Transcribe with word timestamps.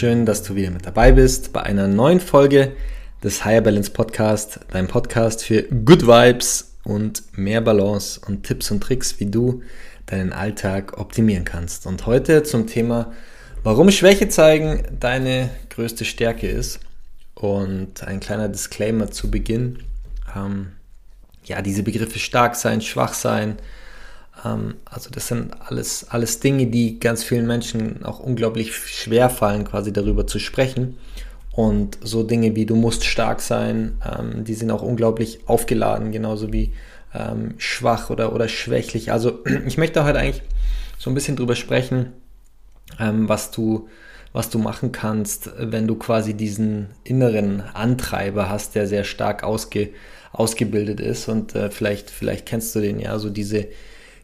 Schön, 0.00 0.24
dass 0.24 0.42
du 0.42 0.54
wieder 0.54 0.70
mit 0.70 0.86
dabei 0.86 1.12
bist 1.12 1.52
bei 1.52 1.62
einer 1.62 1.86
neuen 1.86 2.20
Folge 2.20 2.72
des 3.22 3.44
Higher 3.44 3.60
Balance 3.60 3.90
Podcast, 3.90 4.60
dein 4.70 4.88
Podcast 4.88 5.44
für 5.44 5.64
Good 5.64 6.06
Vibes 6.06 6.74
und 6.84 7.22
mehr 7.36 7.60
Balance 7.60 8.18
und 8.26 8.44
Tipps 8.44 8.70
und 8.70 8.80
Tricks, 8.80 9.20
wie 9.20 9.26
du 9.26 9.62
deinen 10.06 10.32
Alltag 10.32 10.98
optimieren 10.98 11.44
kannst. 11.44 11.84
Und 11.84 12.06
heute 12.06 12.44
zum 12.44 12.66
Thema, 12.66 13.12
warum 13.62 13.90
Schwäche 13.90 14.30
zeigen 14.30 14.84
deine 14.98 15.50
größte 15.68 16.06
Stärke 16.06 16.48
ist. 16.48 16.80
Und 17.34 18.02
ein 18.02 18.20
kleiner 18.20 18.48
Disclaimer 18.48 19.10
zu 19.10 19.30
Beginn. 19.30 19.80
Ähm, 20.34 20.68
ja, 21.44 21.60
diese 21.60 21.82
Begriffe 21.82 22.18
stark 22.18 22.56
sein, 22.56 22.80
schwach 22.80 23.12
sein, 23.12 23.58
also 24.42 25.10
das 25.10 25.28
sind 25.28 25.52
alles, 25.60 26.06
alles 26.08 26.40
Dinge, 26.40 26.66
die 26.66 26.98
ganz 26.98 27.22
vielen 27.22 27.46
Menschen 27.46 28.04
auch 28.04 28.20
unglaublich 28.20 28.74
schwer 28.74 29.30
fallen, 29.30 29.64
quasi 29.64 29.92
darüber 29.92 30.26
zu 30.26 30.38
sprechen. 30.38 30.96
Und 31.52 31.98
so 32.02 32.22
Dinge 32.22 32.54
wie 32.56 32.66
du 32.66 32.76
musst 32.76 33.04
stark 33.04 33.40
sein, 33.40 33.98
ähm, 34.04 34.44
die 34.44 34.54
sind 34.54 34.70
auch 34.70 34.82
unglaublich 34.82 35.40
aufgeladen, 35.46 36.12
genauso 36.12 36.52
wie 36.52 36.72
ähm, 37.12 37.54
schwach 37.58 38.08
oder, 38.10 38.32
oder 38.32 38.48
schwächlich. 38.48 39.12
Also 39.12 39.40
ich 39.66 39.76
möchte 39.76 40.04
heute 40.04 40.18
eigentlich 40.18 40.42
so 40.98 41.10
ein 41.10 41.14
bisschen 41.14 41.36
drüber 41.36 41.56
sprechen, 41.56 42.12
ähm, 42.98 43.28
was 43.28 43.50
du 43.50 43.88
was 44.32 44.50
du 44.50 44.58
machen 44.58 44.92
kannst, 44.92 45.50
wenn 45.58 45.88
du 45.88 45.96
quasi 45.96 46.34
diesen 46.34 46.90
inneren 47.02 47.60
Antreiber 47.60 48.48
hast, 48.48 48.74
der 48.74 48.86
sehr 48.86 49.04
stark 49.04 49.42
ausge, 49.42 49.90
ausgebildet 50.32 51.00
ist. 51.00 51.28
Und 51.28 51.54
äh, 51.54 51.70
vielleicht, 51.70 52.10
vielleicht 52.10 52.46
kennst 52.46 52.74
du 52.74 52.80
den 52.80 53.00
ja, 53.00 53.18
so 53.18 53.28
diese, 53.28 53.66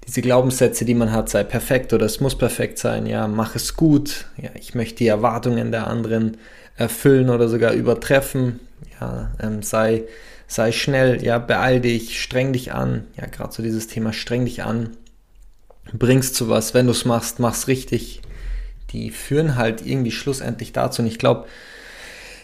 diese 0.07 0.23
Glaubenssätze, 0.23 0.85
die 0.85 0.95
man 0.95 1.13
hat, 1.13 1.29
sei 1.29 1.43
perfekt 1.43 1.93
oder 1.93 2.07
es 2.07 2.21
muss 2.21 2.39
perfekt 2.39 2.79
sein, 2.79 3.07
ja, 3.07 3.27
mach 3.27 3.57
es 3.57 3.75
gut, 3.75 4.27
ja, 4.37 4.51
ich 4.55 4.75
möchte 4.75 4.97
die 4.97 5.09
Erwartungen 5.09 5.73
der 5.73 5.89
anderen 5.89 6.37
erfüllen 6.77 7.29
oder 7.29 7.49
sogar 7.49 7.73
übertreffen, 7.73 8.61
ja, 9.01 9.33
ähm, 9.41 9.63
sei, 9.63 10.05
sei 10.47 10.71
schnell, 10.71 11.25
ja, 11.25 11.39
beeil 11.39 11.81
dich, 11.81 12.23
streng 12.23 12.53
dich 12.53 12.73
an, 12.73 13.05
ja, 13.17 13.27
gerade 13.27 13.53
so 13.53 13.63
dieses 13.63 13.89
Thema 13.89 14.13
streng 14.13 14.45
dich 14.45 14.63
an, 14.63 14.97
bringst 15.93 16.37
zu 16.37 16.49
was, 16.49 16.73
wenn 16.73 16.87
du 16.87 16.93
es 16.93 17.05
machst, 17.05 17.41
mach's 17.41 17.67
richtig, 17.67 18.23
die 18.91 19.11
führen 19.11 19.57
halt 19.57 19.85
irgendwie 19.85 20.13
schlussendlich 20.13 20.73
dazu 20.73 21.03
und 21.03 21.09
ich 21.09 21.19
glaube, 21.19 21.47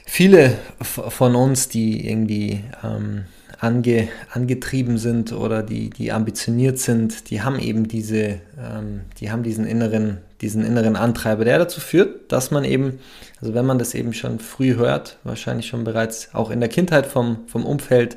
viele 0.04 0.58
von 0.84 1.36
uns, 1.36 1.69
die 1.69 2.08
irgendwie 2.08 2.64
ähm, 2.82 3.24
ange, 3.62 4.08
angetrieben 4.32 4.98
sind 4.98 5.32
oder 5.32 5.62
die, 5.62 5.88
die 5.91 6.10
ambitioniert 6.10 6.80
sind, 6.80 7.30
die 7.30 7.42
haben 7.42 7.60
eben 7.60 7.86
diese, 7.86 8.41
ähm, 8.58 9.02
die 9.20 9.30
haben 9.30 9.44
diesen 9.44 9.64
inneren, 9.66 10.19
diesen 10.41 10.64
inneren 10.64 10.97
Antreiber, 10.97 11.44
der 11.44 11.60
dazu 11.60 11.81
führt, 11.81 12.32
dass 12.32 12.50
man 12.50 12.64
eben, 12.64 12.98
also 13.41 13.54
wenn 13.54 13.64
man 13.64 13.78
das 13.78 13.94
eben 13.94 14.14
schon 14.14 14.41
früh 14.41 14.75
hört, 14.75 15.19
wahrscheinlich 15.22 15.69
schon 15.69 15.84
bereits 15.84 16.34
auch 16.34 16.50
in 16.50 16.59
der 16.59 16.69
Kindheit 16.69 17.06
vom, 17.06 17.47
vom 17.47 17.64
Umfeld 17.64 18.16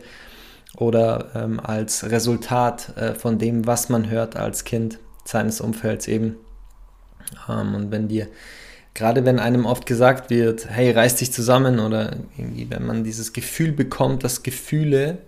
oder 0.77 1.29
ähm, 1.35 1.59
als 1.59 2.09
Resultat 2.09 2.97
äh, 2.97 3.13
von 3.13 3.37
dem, 3.37 3.67
was 3.67 3.87
man 3.87 4.09
hört 4.09 4.35
als 4.35 4.63
Kind 4.63 4.97
seines 5.25 5.61
Umfelds 5.61 6.07
eben. 6.07 6.37
Ähm, 7.47 7.75
und 7.75 7.91
wenn 7.91 8.07
dir 8.07 8.27
gerade 8.95 9.25
wenn 9.25 9.37
einem 9.37 9.67
oft 9.67 9.85
gesagt 9.85 10.31
wird, 10.31 10.69
hey, 10.69 10.89
reiß 10.89 11.17
dich 11.17 11.31
zusammen 11.31 11.79
oder 11.79 12.15
irgendwie, 12.35 12.67
wenn 12.71 12.85
man 12.85 13.03
dieses 13.03 13.31
Gefühl 13.31 13.73
bekommt, 13.73 14.23
dass 14.23 14.41
Gefühle 14.41 15.19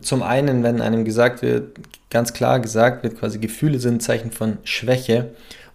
zum 0.00 0.22
einen, 0.22 0.62
wenn 0.62 0.80
einem 0.80 1.04
gesagt 1.04 1.42
wird, 1.42 1.78
ganz 2.10 2.32
klar 2.32 2.60
gesagt 2.60 3.02
wird, 3.02 3.18
quasi 3.18 3.38
Gefühle 3.38 3.78
sind 3.78 4.02
Zeichen 4.02 4.30
von 4.30 4.58
Schwäche. 4.64 5.30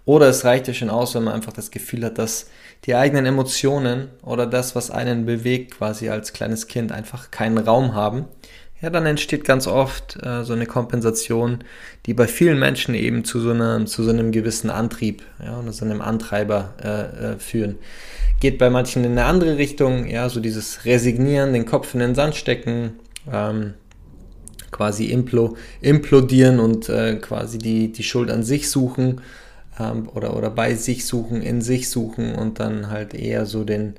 Oder 0.06 0.30
es 0.30 0.46
reicht 0.46 0.68
ja 0.68 0.74
schon 0.74 0.90
aus, 0.90 1.16
wenn 1.16 1.26
man 1.26 1.34
einfach 1.34 1.52
das 1.52 1.70
Gefühl 1.70 2.06
hat, 2.06 2.18
dass 2.18 2.48
die 2.86 2.96
eigenen 2.96 3.26
Emotionen 3.26 4.08
oder 4.24 4.46
das, 4.46 4.76
was 4.76 4.90
einen 4.90 5.26
bewegt, 5.26 5.76
quasi 5.78 6.10
als 6.10 6.32
kleines 6.32 6.68
Kind 6.68 6.92
einfach 6.92 7.32
keinen 7.32 7.58
Raum 7.58 7.94
haben. 7.94 8.26
Ja, 8.80 8.92
dann 8.92 9.08
entsteht 9.08 9.44
ganz 9.44 9.66
oft 9.66 10.24
äh, 10.24 10.44
so 10.44 10.54
eine 10.54 10.68
Kompensation, 10.68 11.64
die 12.06 12.14
bei 12.14 12.28
vielen 12.28 12.60
Menschen 12.60 12.94
eben 12.94 13.26
zu 13.26 13.40
so, 13.40 13.50
einer, 13.50 13.86
zu 13.88 14.04
so 14.04 14.12
einem 14.12 14.32
gewissen 14.32 14.70
Antrieb 14.70 15.24
ja, 15.44 15.60
oder 15.60 15.74
so 15.74 15.84
einem 15.84 16.00
Antreiber 16.00 16.76
äh, 16.84 17.34
äh, 17.34 17.40
führen. 17.40 17.76
Geht 18.40 18.60
bei 18.60 18.70
manchen 18.70 19.04
in 19.04 19.14
eine 19.14 19.26
andere 19.26 19.58
Richtung, 19.58 20.08
ja, 20.08 20.30
so 20.30 20.40
dieses 20.40 20.86
Resignieren, 20.86 21.54
den 21.54 21.66
Kopf 21.66 21.96
in 21.96 22.02
den 22.02 22.14
Sand 22.14 22.36
stecken, 22.36 22.94
ähm, 23.32 23.74
quasi 24.72 25.06
implo, 25.06 25.56
implodieren 25.82 26.60
und 26.60 26.90
äh, 26.90 27.16
quasi 27.16 27.58
die, 27.58 27.92
die 27.92 28.04
Schuld 28.04 28.30
an 28.30 28.44
sich 28.44 28.70
suchen 28.70 29.22
ähm, 29.80 30.10
oder, 30.14 30.36
oder 30.36 30.50
bei 30.50 30.76
sich 30.76 31.06
suchen, 31.06 31.42
in 31.42 31.62
sich 31.62 31.90
suchen 31.90 32.36
und 32.36 32.60
dann 32.60 32.90
halt 32.90 33.14
eher 33.14 33.46
so 33.46 33.64
den, 33.64 33.96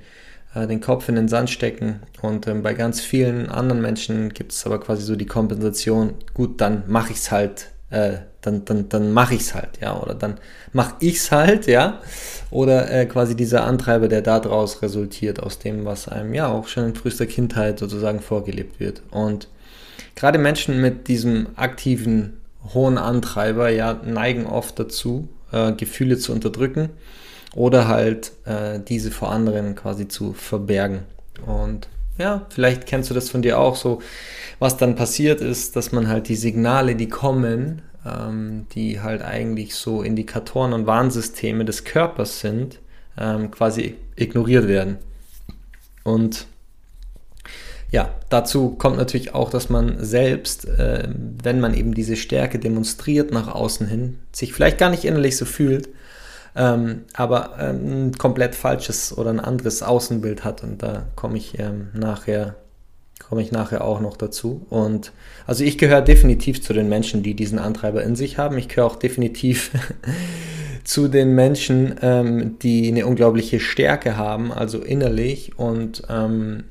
äh, 0.54 0.66
den 0.66 0.80
Kopf 0.80 1.08
in 1.08 1.14
den 1.14 1.28
Sand 1.28 1.50
stecken. 1.50 2.00
Und 2.22 2.46
ähm, 2.46 2.62
bei 2.62 2.74
ganz 2.74 3.00
vielen 3.00 3.48
anderen 3.48 3.82
Menschen 3.82 4.30
gibt 4.30 4.52
es 4.52 4.66
aber 4.66 4.80
quasi 4.80 5.02
so 5.02 5.16
die 5.16 5.26
Kompensation, 5.26 6.14
gut, 6.34 6.60
dann 6.60 6.84
mache 6.86 7.12
ich 7.12 7.18
es 7.18 7.30
halt, 7.30 7.70
äh, 7.90 8.18
dann, 8.40 8.64
dann, 8.64 8.88
dann 8.88 9.12
mache 9.12 9.34
ich 9.34 9.42
es 9.42 9.54
halt, 9.54 9.80
ja, 9.80 9.98
oder 10.00 10.14
dann 10.14 10.38
mache 10.72 10.94
ich 11.00 11.16
es 11.16 11.32
halt, 11.32 11.66
ja, 11.66 12.00
oder 12.50 12.90
äh, 12.90 13.06
quasi 13.06 13.34
dieser 13.34 13.64
Antreiber, 13.64 14.08
der 14.08 14.22
daraus 14.22 14.82
resultiert, 14.82 15.42
aus 15.42 15.58
dem, 15.58 15.84
was 15.84 16.08
einem 16.08 16.34
ja 16.34 16.48
auch 16.48 16.68
schon 16.68 16.84
in 16.84 16.94
frühester 16.94 17.26
Kindheit 17.26 17.78
sozusagen 17.78 18.20
vorgelebt 18.20 18.80
wird. 18.80 19.02
Und 19.10 19.48
gerade 20.14 20.38
Menschen 20.38 20.80
mit 20.80 21.08
diesem 21.08 21.48
aktiven, 21.56 22.40
hohen 22.74 22.98
Antreiber 22.98 23.70
ja 23.70 23.94
neigen 24.04 24.46
oft 24.46 24.78
dazu, 24.78 25.28
äh, 25.52 25.72
Gefühle 25.72 26.18
zu 26.18 26.32
unterdrücken 26.32 26.90
oder 27.54 27.88
halt 27.88 28.32
äh, 28.44 28.80
diese 28.80 29.10
vor 29.10 29.30
anderen 29.30 29.74
quasi 29.74 30.08
zu 30.08 30.32
verbergen. 30.32 31.00
Und 31.46 31.88
ja, 32.18 32.46
vielleicht 32.50 32.86
kennst 32.86 33.10
du 33.10 33.14
das 33.14 33.30
von 33.30 33.42
dir 33.42 33.58
auch 33.58 33.76
so. 33.76 34.02
Was 34.58 34.76
dann 34.76 34.96
passiert 34.96 35.40
ist, 35.40 35.76
dass 35.76 35.92
man 35.92 36.08
halt 36.08 36.28
die 36.28 36.36
Signale, 36.36 36.96
die 36.96 37.08
kommen, 37.08 37.82
ähm, 38.04 38.66
die 38.74 39.00
halt 39.00 39.22
eigentlich 39.22 39.74
so 39.74 40.02
Indikatoren 40.02 40.72
und 40.72 40.86
Warnsysteme 40.86 41.64
des 41.64 41.84
Körpers 41.84 42.40
sind, 42.40 42.80
ähm, 43.16 43.50
quasi 43.50 43.96
ignoriert 44.16 44.66
werden. 44.66 44.98
Und 46.02 46.46
ja, 47.90 48.10
dazu 48.28 48.70
kommt 48.70 48.96
natürlich 48.96 49.34
auch, 49.34 49.50
dass 49.50 49.70
man 49.70 50.04
selbst, 50.04 50.66
äh, 50.66 51.08
wenn 51.42 51.60
man 51.60 51.72
eben 51.72 51.94
diese 51.94 52.16
Stärke 52.16 52.58
demonstriert 52.58 53.32
nach 53.32 53.48
außen 53.48 53.86
hin, 53.86 54.18
sich 54.32 54.52
vielleicht 54.52 54.78
gar 54.78 54.90
nicht 54.90 55.04
innerlich 55.04 55.36
so 55.36 55.44
fühlt, 55.44 55.88
ähm, 56.58 57.04
aber 57.14 57.56
ähm, 57.60 58.08
ein 58.08 58.12
komplett 58.18 58.54
falsches 58.54 59.16
oder 59.16 59.30
ein 59.30 59.40
anderes 59.40 59.82
Außenbild 59.82 60.44
hat. 60.44 60.62
Und 60.62 60.82
da 60.82 61.06
komme 61.14 61.38
ich 61.38 61.58
ähm, 61.58 61.88
nachher 61.94 62.56
komme 63.28 63.42
ich 63.42 63.52
nachher 63.52 63.84
auch 63.84 64.00
noch 64.00 64.16
dazu. 64.16 64.66
Und 64.70 65.12
also 65.46 65.64
ich 65.64 65.78
gehöre 65.78 66.02
definitiv 66.02 66.62
zu 66.62 66.72
den 66.72 66.88
Menschen, 66.88 67.22
die 67.22 67.34
diesen 67.34 67.58
Antreiber 67.58 68.02
in 68.02 68.16
sich 68.16 68.38
haben. 68.38 68.56
Ich 68.58 68.68
gehöre 68.68 68.86
auch 68.86 68.96
definitiv 68.96 69.70
zu 70.84 71.08
den 71.08 71.34
Menschen, 71.34 71.96
ähm, 72.00 72.58
die 72.60 72.88
eine 72.88 73.06
unglaubliche 73.06 73.60
Stärke 73.60 74.16
haben, 74.16 74.52
also 74.52 74.78
innerlich 74.78 75.58
und 75.58 76.02
ähm, 76.08 76.64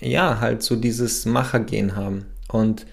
ja, 0.00 0.40
halt 0.40 0.62
so 0.62 0.76
dieses 0.76 1.24
Machergehen 1.24 1.94
haben. 1.94 2.26
Und 2.48 2.86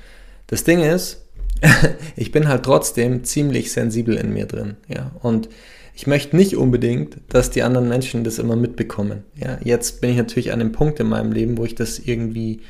das 0.47 0.63
Ding 0.63 0.81
ist, 0.81 1.25
ich 2.15 2.31
bin 2.31 2.47
halt 2.47 2.63
trotzdem 2.63 3.23
ziemlich 3.23 3.71
sensibel 3.71 4.15
in 4.15 4.33
mir 4.33 4.45
drin, 4.45 4.75
ja. 4.87 5.11
Und 5.21 5.49
ich 5.95 6.07
möchte 6.07 6.35
nicht 6.35 6.57
unbedingt, 6.57 7.17
dass 7.29 7.51
die 7.51 7.63
anderen 7.63 7.87
Menschen 7.87 8.23
das 8.23 8.39
immer 8.39 8.55
mitbekommen. 8.55 9.23
Ja, 9.35 9.59
jetzt 9.63 10.01
bin 10.01 10.09
ich 10.09 10.17
natürlich 10.17 10.51
an 10.51 10.59
dem 10.59 10.71
Punkt 10.71 10.99
in 10.99 11.07
meinem 11.07 11.31
Leben, 11.31 11.57
wo 11.57 11.65
ich 11.65 11.75
das 11.75 11.99
irgendwie 11.99 12.61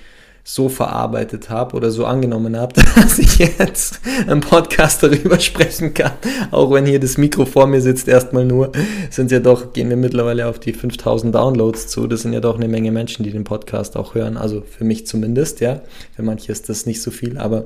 so 0.45 0.67
verarbeitet 0.67 1.49
habe 1.49 1.75
oder 1.77 1.89
so 1.89 2.05
angenommen 2.05 2.57
habe, 2.57 2.73
dass 2.95 3.17
ich 3.17 3.37
jetzt 3.37 4.01
im 4.29 4.41
Podcast 4.41 5.01
darüber 5.01 5.39
sprechen 5.39 5.93
kann. 5.93 6.11
Auch 6.51 6.71
wenn 6.71 6.85
hier 6.85 6.99
das 6.99 7.17
Mikro 7.17 7.45
vor 7.45 7.65
mir 7.65 7.81
sitzt, 7.81 8.09
erstmal 8.09 8.43
nur, 8.43 8.73
sind 9.09 9.31
ja 9.31 9.39
doch, 9.39 9.71
gehen 9.71 9.89
wir 9.89 9.95
mittlerweile 9.95 10.47
auf 10.47 10.59
die 10.59 10.73
5000 10.73 11.33
Downloads 11.33 11.87
zu. 11.87 12.07
Das 12.07 12.23
sind 12.23 12.33
ja 12.33 12.41
doch 12.41 12.55
eine 12.55 12.67
Menge 12.67 12.91
Menschen, 12.91 13.23
die 13.23 13.31
den 13.31 13.45
Podcast 13.45 13.95
auch 13.95 14.15
hören. 14.15 14.35
Also 14.35 14.63
für 14.69 14.83
mich 14.83 15.07
zumindest, 15.07 15.61
ja. 15.61 15.81
Für 16.13 16.23
manche 16.23 16.51
ist 16.51 16.67
das 16.67 16.85
nicht 16.85 17.01
so 17.01 17.09
viel, 17.09 17.37
aber 17.37 17.65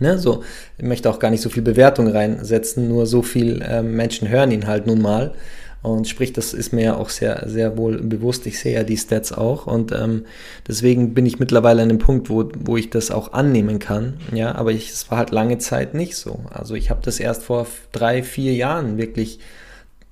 Ne, 0.00 0.18
so, 0.18 0.44
ich 0.76 0.84
möchte 0.84 1.10
auch 1.10 1.18
gar 1.18 1.30
nicht 1.30 1.40
so 1.40 1.48
viel 1.48 1.62
Bewertung 1.62 2.08
reinsetzen, 2.08 2.88
nur 2.88 3.06
so 3.06 3.22
viel 3.22 3.62
äh, 3.62 3.82
Menschen 3.82 4.28
hören 4.28 4.52
ihn 4.52 4.66
halt 4.66 4.86
nun 4.86 5.02
mal. 5.02 5.34
Und 5.80 6.08
sprich, 6.08 6.32
das 6.32 6.54
ist 6.54 6.72
mir 6.72 6.84
ja 6.84 6.96
auch 6.96 7.08
sehr, 7.08 7.44
sehr 7.46 7.76
wohl 7.76 7.98
bewusst. 8.02 8.46
Ich 8.46 8.58
sehe 8.58 8.74
ja 8.74 8.82
die 8.82 8.96
Stats 8.96 9.32
auch. 9.32 9.66
Und 9.66 9.92
ähm, 9.92 10.24
deswegen 10.66 11.14
bin 11.14 11.24
ich 11.24 11.38
mittlerweile 11.38 11.82
an 11.82 11.88
dem 11.88 11.98
Punkt, 11.98 12.30
wo, 12.30 12.50
wo 12.58 12.76
ich 12.76 12.90
das 12.90 13.10
auch 13.10 13.32
annehmen 13.32 13.78
kann. 13.78 14.14
Ja, 14.32 14.54
aber 14.56 14.72
es 14.72 15.08
war 15.10 15.18
halt 15.18 15.30
lange 15.30 15.58
Zeit 15.58 15.94
nicht 15.94 16.16
so. 16.16 16.40
Also 16.50 16.74
ich 16.74 16.90
habe 16.90 17.00
das 17.02 17.20
erst 17.20 17.44
vor 17.44 17.66
drei, 17.92 18.24
vier 18.24 18.54
Jahren 18.54 18.98
wirklich 18.98 19.38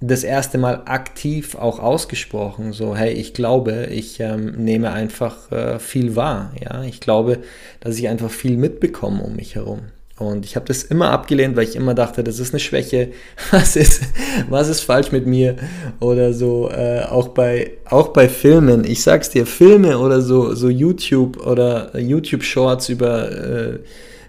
das 0.00 0.24
erste 0.24 0.58
Mal 0.58 0.82
aktiv 0.84 1.54
auch 1.54 1.78
ausgesprochen, 1.78 2.72
so 2.72 2.94
hey, 2.94 3.12
ich 3.12 3.32
glaube, 3.32 3.86
ich 3.90 4.20
ähm, 4.20 4.52
nehme 4.56 4.92
einfach 4.92 5.50
äh, 5.50 5.78
viel 5.78 6.16
wahr, 6.16 6.52
ja, 6.62 6.82
ich 6.82 7.00
glaube, 7.00 7.38
dass 7.80 7.98
ich 7.98 8.08
einfach 8.08 8.30
viel 8.30 8.56
mitbekomme 8.58 9.22
um 9.22 9.36
mich 9.36 9.54
herum. 9.54 9.80
Und 10.18 10.46
ich 10.46 10.56
habe 10.56 10.64
das 10.64 10.82
immer 10.82 11.10
abgelehnt, 11.10 11.56
weil 11.56 11.64
ich 11.64 11.76
immer 11.76 11.92
dachte, 11.92 12.24
das 12.24 12.38
ist 12.38 12.54
eine 12.54 12.60
Schwäche. 12.60 13.08
Was 13.50 13.76
ist, 13.76 14.02
was 14.48 14.68
ist 14.68 14.80
falsch 14.80 15.12
mit 15.12 15.26
mir? 15.26 15.56
Oder 16.00 16.32
so, 16.32 16.70
äh, 16.70 17.02
auch 17.02 17.28
bei, 17.28 17.72
auch 17.84 18.08
bei 18.08 18.26
Filmen. 18.28 18.84
Ich 18.84 19.02
sag's 19.02 19.28
dir, 19.28 19.44
Filme 19.44 19.98
oder 19.98 20.22
so, 20.22 20.54
so 20.54 20.70
YouTube 20.70 21.46
oder 21.46 21.98
YouTube 21.98 22.44
Shorts 22.44 22.88
über 22.88 23.30
äh, 23.30 23.78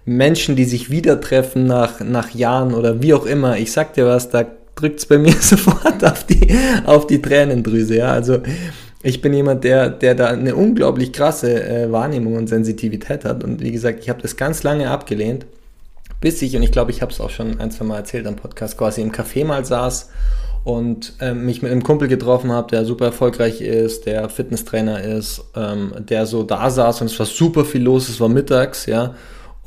Menschen, 0.03 0.57
die 0.57 0.65
sich 0.65 0.89
wieder 0.89 1.21
treffen 1.21 1.65
nach, 1.67 2.01
nach 2.01 2.31
Jahren 2.31 2.73
oder 2.73 3.01
wie 3.01 3.13
auch 3.13 3.25
immer. 3.25 3.57
Ich 3.57 3.71
sag 3.71 3.93
dir 3.93 4.05
was, 4.05 4.29
da 4.29 4.45
drückt 4.79 4.99
es 4.99 5.05
bei 5.05 5.17
mir 5.17 5.33
sofort 5.39 6.03
auf 6.03 6.25
die, 6.25 6.55
auf 6.85 7.07
die 7.07 7.21
Tränendrüse. 7.21 7.97
Ja? 7.97 8.11
Also 8.11 8.39
ich 9.03 9.21
bin 9.21 9.33
jemand, 9.33 9.63
der, 9.63 9.89
der 9.89 10.15
da 10.15 10.27
eine 10.27 10.55
unglaublich 10.55 11.13
krasse 11.13 11.63
äh, 11.63 11.91
Wahrnehmung 11.91 12.35
und 12.35 12.47
Sensitivität 12.47 13.25
hat. 13.25 13.43
Und 13.43 13.61
wie 13.61 13.71
gesagt, 13.71 13.99
ich 14.01 14.09
habe 14.09 14.21
das 14.21 14.37
ganz 14.37 14.63
lange 14.63 14.89
abgelehnt, 14.89 15.45
bis 16.19 16.41
ich, 16.41 16.55
und 16.55 16.63
ich 16.63 16.71
glaube, 16.71 16.91
ich 16.91 17.01
habe 17.01 17.11
es 17.11 17.21
auch 17.21 17.29
schon 17.29 17.59
ein, 17.59 17.71
zwei 17.71 17.85
Mal 17.85 17.97
erzählt 17.97 18.25
am 18.25 18.35
Podcast, 18.35 18.77
quasi 18.77 19.01
im 19.01 19.11
Café 19.11 19.45
mal 19.45 19.63
saß 19.63 20.09
und 20.63 21.13
äh, 21.21 21.33
mich 21.33 21.61
mit 21.61 21.71
einem 21.71 21.83
Kumpel 21.83 22.07
getroffen 22.07 22.51
habe, 22.51 22.71
der 22.71 22.85
super 22.85 23.05
erfolgreich 23.05 23.61
ist, 23.61 24.05
der 24.05 24.27
Fitnesstrainer 24.29 25.01
ist, 25.01 25.43
ähm, 25.55 25.93
der 25.97 26.25
so 26.25 26.43
da 26.43 26.69
saß 26.69 27.01
und 27.01 27.07
es 27.07 27.17
war 27.19 27.25
super 27.25 27.63
viel 27.63 27.83
los, 27.83 28.09
es 28.09 28.19
war 28.19 28.29
mittags, 28.29 28.85
ja. 28.85 29.15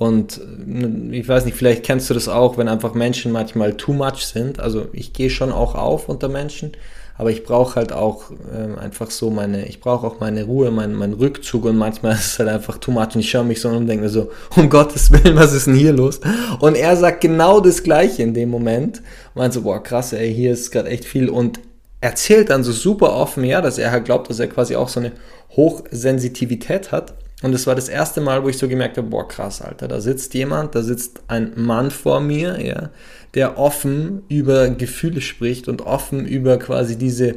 Und 0.01 0.41
äh, 0.67 1.15
ich 1.15 1.29
weiß 1.29 1.45
nicht, 1.45 1.59
vielleicht 1.59 1.83
kennst 1.85 2.09
du 2.09 2.15
das 2.15 2.27
auch, 2.27 2.57
wenn 2.57 2.69
einfach 2.69 2.95
Menschen 2.95 3.33
manchmal 3.33 3.75
too 3.75 3.93
much 3.93 4.25
sind. 4.25 4.59
Also 4.59 4.87
ich 4.95 5.13
gehe 5.13 5.29
schon 5.29 5.53
auch 5.53 5.75
auf 5.75 6.09
unter 6.09 6.31
Menschen, 6.31 6.73
aber 7.19 7.31
ich 7.31 7.45
brauche 7.45 7.75
halt 7.75 7.93
auch 7.93 8.31
äh, 8.31 8.81
einfach 8.81 9.11
so 9.11 9.29
meine, 9.29 9.67
ich 9.67 9.79
brauche 9.79 10.07
auch 10.07 10.19
meine 10.19 10.45
Ruhe, 10.45 10.71
meinen 10.71 10.95
mein 10.95 11.13
Rückzug 11.13 11.67
und 11.67 11.77
manchmal 11.77 12.15
ist 12.19 12.33
es 12.33 12.39
halt 12.39 12.49
einfach 12.49 12.79
too 12.79 12.93
much 12.93 13.15
und 13.15 13.21
ich 13.21 13.31
schaue 13.31 13.45
mich 13.45 13.61
so 13.61 13.69
und 13.69 13.89
denke 13.89 14.05
mir 14.05 14.09
so, 14.09 14.31
um 14.57 14.71
Gottes 14.71 15.11
Willen, 15.13 15.37
was 15.37 15.53
ist 15.53 15.67
denn 15.67 15.75
hier 15.75 15.93
los? 15.93 16.19
Und 16.61 16.77
er 16.77 16.97
sagt 16.97 17.21
genau 17.21 17.61
das 17.61 17.83
Gleiche 17.83 18.23
in 18.23 18.33
dem 18.33 18.49
Moment. 18.49 19.03
Meint 19.35 19.53
so, 19.53 19.61
boah, 19.61 19.83
krass, 19.83 20.15
ey, 20.15 20.35
hier 20.35 20.53
ist 20.53 20.71
gerade 20.71 20.89
echt 20.89 21.05
viel 21.05 21.29
und 21.29 21.61
erzählt 22.01 22.49
dann 22.49 22.65
so 22.65 22.73
super 22.73 23.13
offen, 23.13 23.45
ja, 23.45 23.61
dass 23.61 23.77
er 23.77 23.91
halt 23.91 24.07
glaubt, 24.07 24.31
dass 24.31 24.41
er 24.41 24.49
quasi 24.49 24.77
auch 24.77 24.89
so 24.89 25.01
eine 25.01 25.13
Hochsensitivität 25.51 26.91
hat 26.91 27.13
und 27.43 27.55
es 27.55 27.67
war 27.67 27.75
das 27.75 27.89
erste 27.89 28.21
Mal, 28.21 28.45
wo 28.45 28.49
ich 28.49 28.59
so 28.59 28.69
gemerkt 28.69 28.99
habe, 28.99 29.09
boah, 29.09 29.27
krass, 29.27 29.63
Alter, 29.63 29.89
da 29.89 30.01
sitzt 30.01 30.35
jemand, 30.35 30.75
da 30.75 30.83
sitzt 30.83 31.23
ein 31.29 31.53
Mann 31.57 31.91
vor 31.91 32.21
mir, 32.21 32.61
ja, 32.63 32.91
der 33.35 33.59
offen 33.59 34.23
über 34.29 34.69
Gefühle 34.69 35.21
spricht 35.21 35.67
und 35.69 35.83
offen 35.83 36.27
über 36.27 36.59
quasi 36.59 36.99
diese, 36.99 37.37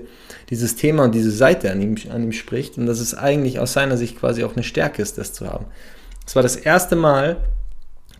dieses 0.50 0.76
Thema 0.76 1.06
und 1.06 1.16
diese 1.16 1.32
Seite 1.32 1.72
an 1.72 1.82
ihm, 1.82 1.96
an 2.12 2.24
ihm 2.24 2.32
spricht. 2.34 2.78
Und 2.78 2.86
dass 2.86 3.00
es 3.00 3.16
eigentlich 3.16 3.60
aus 3.60 3.74
seiner 3.74 3.96
Sicht 3.96 4.20
quasi 4.20 4.44
auch 4.44 4.56
eine 4.56 4.64
Stärke 4.64 5.02
ist, 5.02 5.18
das 5.18 5.32
zu 5.32 5.48
haben. 5.48 5.66
Es 6.26 6.36
war 6.36 6.44
das 6.44 6.56
erste 6.56 6.96
Mal, 6.96 7.38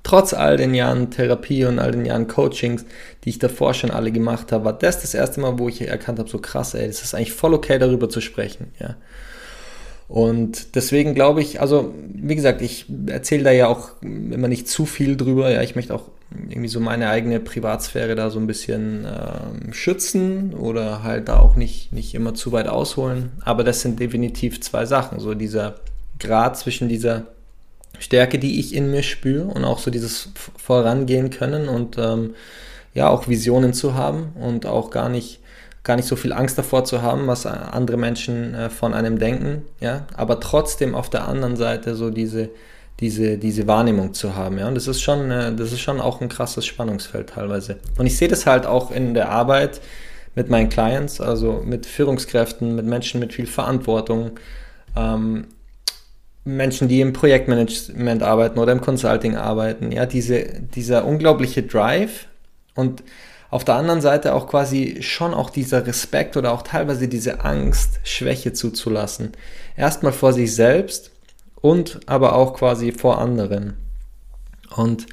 trotz 0.03 0.33
all 0.33 0.57
den 0.57 0.74
Jahren 0.74 1.09
Therapie 1.12 1.65
und 1.65 1.79
all 1.79 1.91
den 1.91 2.06
Jahren 2.06 2.27
Coachings, 2.27 2.86
die 3.24 3.29
ich 3.29 3.39
davor 3.39 3.74
schon 3.74 3.91
alle 3.91 4.12
gemacht 4.12 4.51
habe, 4.51 4.65
war 4.65 4.74
das 4.74 5.01
das 5.01 5.13
erste 5.13 5.41
Mal, 5.41 5.59
wo 5.59 5.68
ich 5.68 5.81
erkannt 5.81 6.19
habe, 6.19 6.29
so 6.29 6.38
krass, 6.38 6.75
ey, 6.75 6.88
das 6.88 7.01
ist 7.01 7.15
eigentlich 7.15 7.33
voll 7.33 7.53
okay, 7.53 7.79
darüber 7.79 8.07
zu 8.09 8.21
sprechen, 8.21 8.71
ja. 8.79 8.95
Und 10.13 10.75
deswegen 10.75 11.15
glaube 11.15 11.42
ich, 11.42 11.60
also 11.60 11.92
wie 12.13 12.36
gesagt, 12.36 12.62
ich 12.62 12.86
erzähle 13.07 13.45
da 13.45 13.51
ja 13.51 13.65
auch 13.65 14.00
immer 14.04 14.48
nicht 14.48 14.68
zu 14.68 14.86
viel 14.86 15.18
drüber. 15.18 15.50
Ja, 15.50 15.63
ich 15.63 15.75
möchte 15.75 15.95
auch 15.95 16.04
irgendwie 16.50 16.68
so 16.68 16.80
meine 16.80 17.10
eigene 17.10 17.39
Privatsphäre 17.39 18.13
da 18.13 18.30
so 18.30 18.38
ein 18.38 18.45
bisschen 18.45 19.06
äh, 19.06 19.74
schützen 19.74 20.54
oder 20.54 21.01
halt 21.01 21.30
da 21.30 21.39
auch 21.39 21.56
nicht, 21.56 21.92
nicht 21.94 22.13
immer 22.13 22.36
zu 22.36 22.51
weit 22.51 22.68
ausholen. 22.68 23.31
Aber 23.44 23.63
das 23.63 23.81
sind 23.81 24.00
definitiv 24.00 24.62
zwei 24.62 24.86
Sachen. 24.86 25.19
So 25.19 25.33
dieser 25.33 25.77
Grad 26.19 26.60
zwischen 26.60 26.89
dieser 26.89 27.24
Stärke, 27.98 28.38
die 28.38 28.60
ich 28.60 28.75
in 28.75 28.92
mir 28.92 29.01
spüre 29.01 29.45
und 29.45 29.65
auch 29.65 29.80
so 29.80 29.89
dieses 29.89 30.30
Vorangehen 30.57 31.31
können 31.31 31.68
und 31.68 31.98
ähm, 31.98 32.36
ja 32.94 33.10
auch 33.10 33.27
Visionen 33.27 33.74
zu 33.74 33.95
haben 33.95 34.33
und 34.39 34.68
auch 34.68 34.92
gar 34.92 35.10
nicht 35.10 35.39
gar 35.83 35.97
nicht 35.97 36.07
so 36.07 36.15
viel 36.15 36.33
Angst 36.33 36.57
davor 36.57 36.85
zu 36.85 37.01
haben, 37.01 37.27
was 37.27 37.45
andere 37.45 37.97
Menschen 37.97 38.56
äh, 38.56 38.69
von 38.69 38.94
einem 38.94 39.19
denken, 39.19 39.63
ja, 39.80 40.07
aber 40.15 40.39
trotzdem 40.39 40.95
auf 40.95 41.09
der 41.09 41.27
anderen 41.27 41.56
Seite 41.56 41.95
so 41.95 42.09
diese, 42.09 42.50
diese, 43.00 43.38
diese 43.38 43.68
Wahrnehmung 43.68 44.13
zu 44.13 44.35
haben, 44.35 44.57
ja, 44.57 44.68
und 44.68 44.75
das 44.75 44.88
ist 44.88 45.01
schon, 45.01 45.30
äh, 45.30 45.53
das 45.53 45.74
ist 45.74 45.81
schon 45.81 46.00
auch 46.00 46.21
ein 46.21 46.30
krasses 46.30 46.65
Spannungsfeld 46.65 47.31
teilweise. 47.31 47.77
Und 47.97 48.06
ich 48.06 48.18
sehe 48.18 48.30
das 48.30 48.45
halt 48.45 48.65
auch 48.65 48.91
in 48.91 49.13
der 49.13 49.30
Arbeit 49.30 49.81
mit 50.35 50.50
meinen 50.50 50.69
Clients, 50.69 51.19
also 51.19 51.62
mit 51.65 51.86
Führungskräften, 51.86 52.75
mit 52.75 52.86
Menschen 52.86 53.19
mit 53.19 53.33
viel 53.33 53.45
Verantwortung, 53.45 54.31
ähm, 54.95 55.47
Menschen, 56.45 56.88
die 56.88 57.01
im 57.01 57.13
Projektmanagement 57.13 58.21
arbeiten 58.24 58.59
oder 58.59 58.71
im 58.71 58.81
Consulting 58.81 59.36
arbeiten, 59.36 59.91
ja, 59.91 60.06
diese, 60.06 60.45
dieser 60.75 61.06
unglaubliche 61.06 61.63
Drive 61.63 62.27
und 62.75 63.03
auf 63.53 63.63
der 63.63 63.75
anderen 63.75 64.01
Seite 64.01 64.33
auch 64.33 64.47
quasi 64.47 64.97
schon 65.01 65.31
auch 65.35 65.51
dieser 65.51 65.85
Respekt 65.85 66.38
oder 66.38 66.51
auch 66.51 66.63
teilweise 66.63 67.07
diese 67.07 67.45
Angst, 67.45 68.00
Schwäche 68.03 68.51
zuzulassen. 68.51 69.33
Erstmal 69.77 70.11
vor 70.11 70.33
sich 70.33 70.55
selbst 70.55 71.11
und 71.61 72.00
aber 72.07 72.33
auch 72.33 72.55
quasi 72.55 72.91
vor 72.91 73.19
anderen. 73.19 73.77
Und 74.75 75.05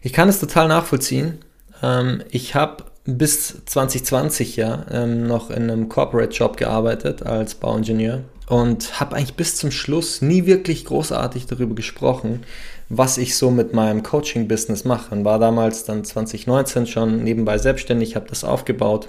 ich 0.00 0.14
kann 0.14 0.30
es 0.30 0.40
total 0.40 0.68
nachvollziehen. 0.68 1.38
Ähm, 1.82 2.22
ich 2.30 2.54
habe 2.54 2.84
bis 3.04 3.62
2020 3.66 4.56
ja 4.56 4.86
ähm, 4.90 5.26
noch 5.26 5.50
in 5.50 5.64
einem 5.64 5.90
Corporate 5.90 6.34
Job 6.34 6.56
gearbeitet 6.56 7.24
als 7.24 7.56
Bauingenieur 7.56 8.22
und 8.46 9.00
habe 9.00 9.16
eigentlich 9.16 9.36
bis 9.36 9.56
zum 9.56 9.70
Schluss 9.70 10.22
nie 10.22 10.46
wirklich 10.46 10.86
großartig 10.86 11.44
darüber 11.44 11.74
gesprochen, 11.74 12.44
was 12.88 13.18
ich 13.18 13.36
so 13.36 13.50
mit 13.50 13.72
meinem 13.72 14.02
Coaching-Business 14.02 14.84
mache. 14.84 15.14
Und 15.14 15.24
war 15.24 15.38
damals 15.38 15.84
dann 15.84 16.04
2019 16.04 16.86
schon 16.86 17.24
nebenbei 17.24 17.58
selbstständig, 17.58 18.16
habe 18.16 18.28
das 18.28 18.44
aufgebaut 18.44 19.08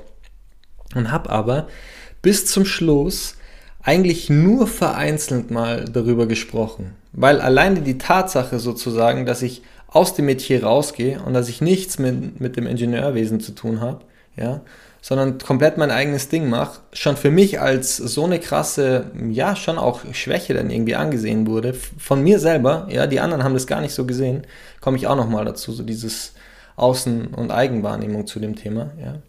und 0.96 1.12
habe 1.12 1.30
aber 1.30 1.68
bis 2.22 2.46
zum 2.46 2.66
Schluss 2.66 3.36
eigentlich 3.82 4.30
nur 4.30 4.68
vereinzelt 4.68 5.52
mal 5.52 5.86
darüber 5.86 6.26
gesprochen. 6.26 6.96
Weil 7.14 7.40
alleine 7.40 7.82
die 7.82 7.98
Tatsache 7.98 8.60
sozusagen, 8.60 9.26
dass 9.26 9.42
ich 9.42 9.62
aus 9.88 10.14
dem 10.16 10.26
Metier 10.26 10.64
rausgehe 10.64 11.22
und 11.22 11.34
dass 11.34 11.48
ich 11.48 11.62
nichts 11.62 12.00
mit, 12.00 12.40
mit 12.42 12.58
dem 12.58 12.68
Ingenieurwesen 12.68 13.40
zu 13.40 13.54
tun 13.54 13.80
habe, 13.80 14.02
ja, 14.36 14.62
sondern 15.08 15.38
komplett 15.38 15.78
mein 15.78 15.92
eigenes 15.92 16.30
Ding 16.30 16.50
mache, 16.50 16.80
schon 16.92 17.16
für 17.16 17.30
mich 17.30 17.62
als 17.62 17.96
so 17.96 18.24
eine 18.24 18.40
krasse, 18.40 19.12
ja, 19.30 19.56
schon 19.56 19.78
auch 19.78 20.02
Schwäche 20.14 20.56
dann 20.56 20.72
irgendwie 20.72 20.96
angesehen 20.96 21.46
wurde, 21.46 21.76
von 21.76 22.24
mir 22.24 22.40
selber, 22.40 22.88
ja, 22.90 23.06
die 23.06 23.20
anderen 23.20 23.44
haben 23.44 23.54
das 23.54 23.68
gar 23.68 23.82
nicht 23.82 23.94
so 23.94 24.08
gesehen, 24.08 24.48
komme 24.82 24.98
ich 24.98 25.06
auch 25.06 25.16
nochmal 25.16 25.46
dazu, 25.46 25.72
so 25.74 25.84
dieses 25.84 26.34
Außen- 26.76 27.36
und 27.36 27.52
Eigenwahrnehmung 27.52 28.26
zu 28.26 28.40
dem 28.40 28.56
Thema, 28.56 28.94
ja. 29.00 29.20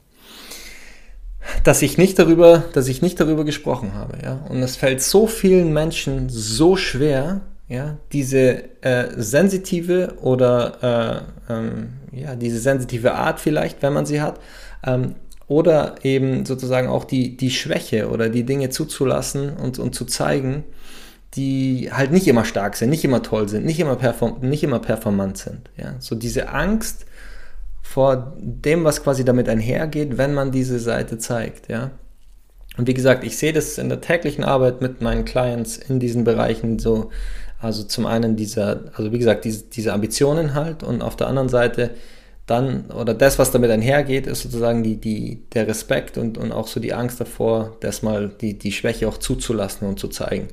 Dass 1.63 1.83
ich 1.83 1.99
nicht 1.99 2.19
darüber, 2.19 2.65
dass 2.73 2.89
ich 2.89 3.03
nicht 3.03 3.21
darüber 3.21 3.45
gesprochen 3.45 3.93
habe, 3.93 4.17
ja. 4.23 4.47
Und 4.49 4.63
es 4.63 4.77
fällt 4.77 5.03
so 5.03 5.27
vielen 5.27 5.75
Menschen 5.75 6.31
so 6.31 6.77
schwer, 6.77 7.43
ja, 7.69 7.99
diese 8.15 8.83
äh, 8.83 9.09
sensitive 9.15 10.15
oder 10.23 11.27
äh, 11.51 11.53
ähm, 11.53 11.89
ja, 12.13 12.35
diese 12.35 12.61
sensitive 12.61 13.15
Art 13.15 13.41
vielleicht, 13.41 13.83
wenn 13.83 13.93
man 13.93 14.07
sie 14.07 14.23
hat, 14.23 14.41
ähm, 14.83 15.17
oder 15.49 15.97
eben 16.03 16.45
sozusagen 16.45 16.89
auch 16.89 17.05
die, 17.05 17.37
die 17.37 17.51
Schwäche 17.51 18.09
oder 18.11 18.29
die 18.29 18.45
Dinge 18.45 18.71
zuzulassen 18.71 19.57
und, 19.57 19.79
und 19.79 19.95
zu 19.95 20.05
zeigen, 20.05 20.65
die 21.35 21.91
halt 21.93 22.13
nicht 22.13 22.27
immer 22.27 22.45
stark 22.45 22.77
sind, 22.77 22.91
nicht 22.91 23.05
immer 23.05 23.23
toll 23.23 23.49
sind, 23.49 23.65
nicht 23.65 23.79
immer, 23.79 23.97
perform 23.97 24.39
nicht 24.41 24.65
immer 24.65 24.79
performant 24.79 25.39
sind. 25.39 25.71
Ja? 25.77 25.95
So 25.99 26.15
diese 26.15 26.49
Angst 26.49 27.07
vor 27.83 28.35
dem, 28.39 28.85
was 28.85 29.03
quasi 29.03 29.25
damit 29.25 29.49
einhergeht, 29.49 30.19
wenn 30.19 30.35
man 30.35 30.51
diese 30.51 30.79
Seite 30.79 31.19
zeigt. 31.19 31.69
Ja? 31.69 31.93
Und 32.77 32.89
wie 32.89 32.95
gesagt, 32.95 33.23
ich 33.23 33.39
sehe 33.39 33.53
das 33.53 33.79
in 33.79 33.89
der 33.89 34.01
täglichen 34.01 34.45
Arbeit 34.45 34.81
mit 34.81 35.01
meinen 35.01 35.25
Clients 35.25 35.77
in 35.77 36.01
diesen 36.01 36.25
Bereichen 36.25 36.79
so, 36.79 37.11
also 37.61 37.85
zum 37.85 38.07
einen 38.07 38.37
dieser, 38.37 38.81
also 38.95 39.13
wie 39.13 39.19
gesagt, 39.19 39.45
diese, 39.45 39.65
diese 39.65 39.93
Ambitionen 39.93 40.55
halt 40.55 40.83
und 40.83 41.03
auf 41.03 41.17
der 41.17 41.29
anderen 41.29 41.49
Seite 41.49 41.91
dann, 42.47 42.87
oder 42.93 43.13
das, 43.13 43.39
was 43.39 43.51
damit 43.51 43.71
einhergeht, 43.71 44.27
ist 44.27 44.43
sozusagen 44.43 44.83
die, 44.83 44.97
die, 44.97 45.43
der 45.53 45.67
Respekt 45.67 46.17
und, 46.17 46.39
und 46.39 46.53
auch 46.53 46.69
so 46.69 46.79
die 46.79 46.95
Angst 46.95 47.21
davor, 47.21 47.77
das 47.81 48.03
mal 48.03 48.29
die, 48.29 48.57
die 48.57 48.73
Schwäche 48.73 49.09
auch 49.09 49.19
zuzulassen 49.19 49.89
und 49.89 49.99
zu 49.99 50.09
zeigen. 50.09 50.49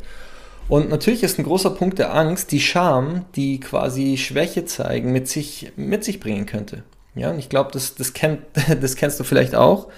Und 0.68 0.90
natürlich 0.90 1.24
ist 1.24 1.38
ein 1.38 1.44
großer 1.44 1.70
Punkt 1.72 2.00
der 2.00 2.16
Angst 2.16 2.52
die 2.52 2.62
Scham, 2.62 3.26
die 3.36 3.60
quasi 3.60 4.18
Schwäche 4.18 4.66
zeigen 4.66 5.12
mit 5.12 5.28
sich, 5.28 5.72
mit 5.76 6.04
sich 6.04 6.20
bringen 6.20 6.46
könnte. 6.46 6.84
Ja, 7.16 7.30
und 7.30 7.38
ich 7.38 7.50
glaube, 7.50 7.70
das, 7.72 7.94
das, 7.94 8.14
kennt, 8.14 8.42
das 8.82 8.96
kennst 8.96 9.20
du 9.20 9.24
vielleicht 9.24 9.54
auch. 9.54 9.90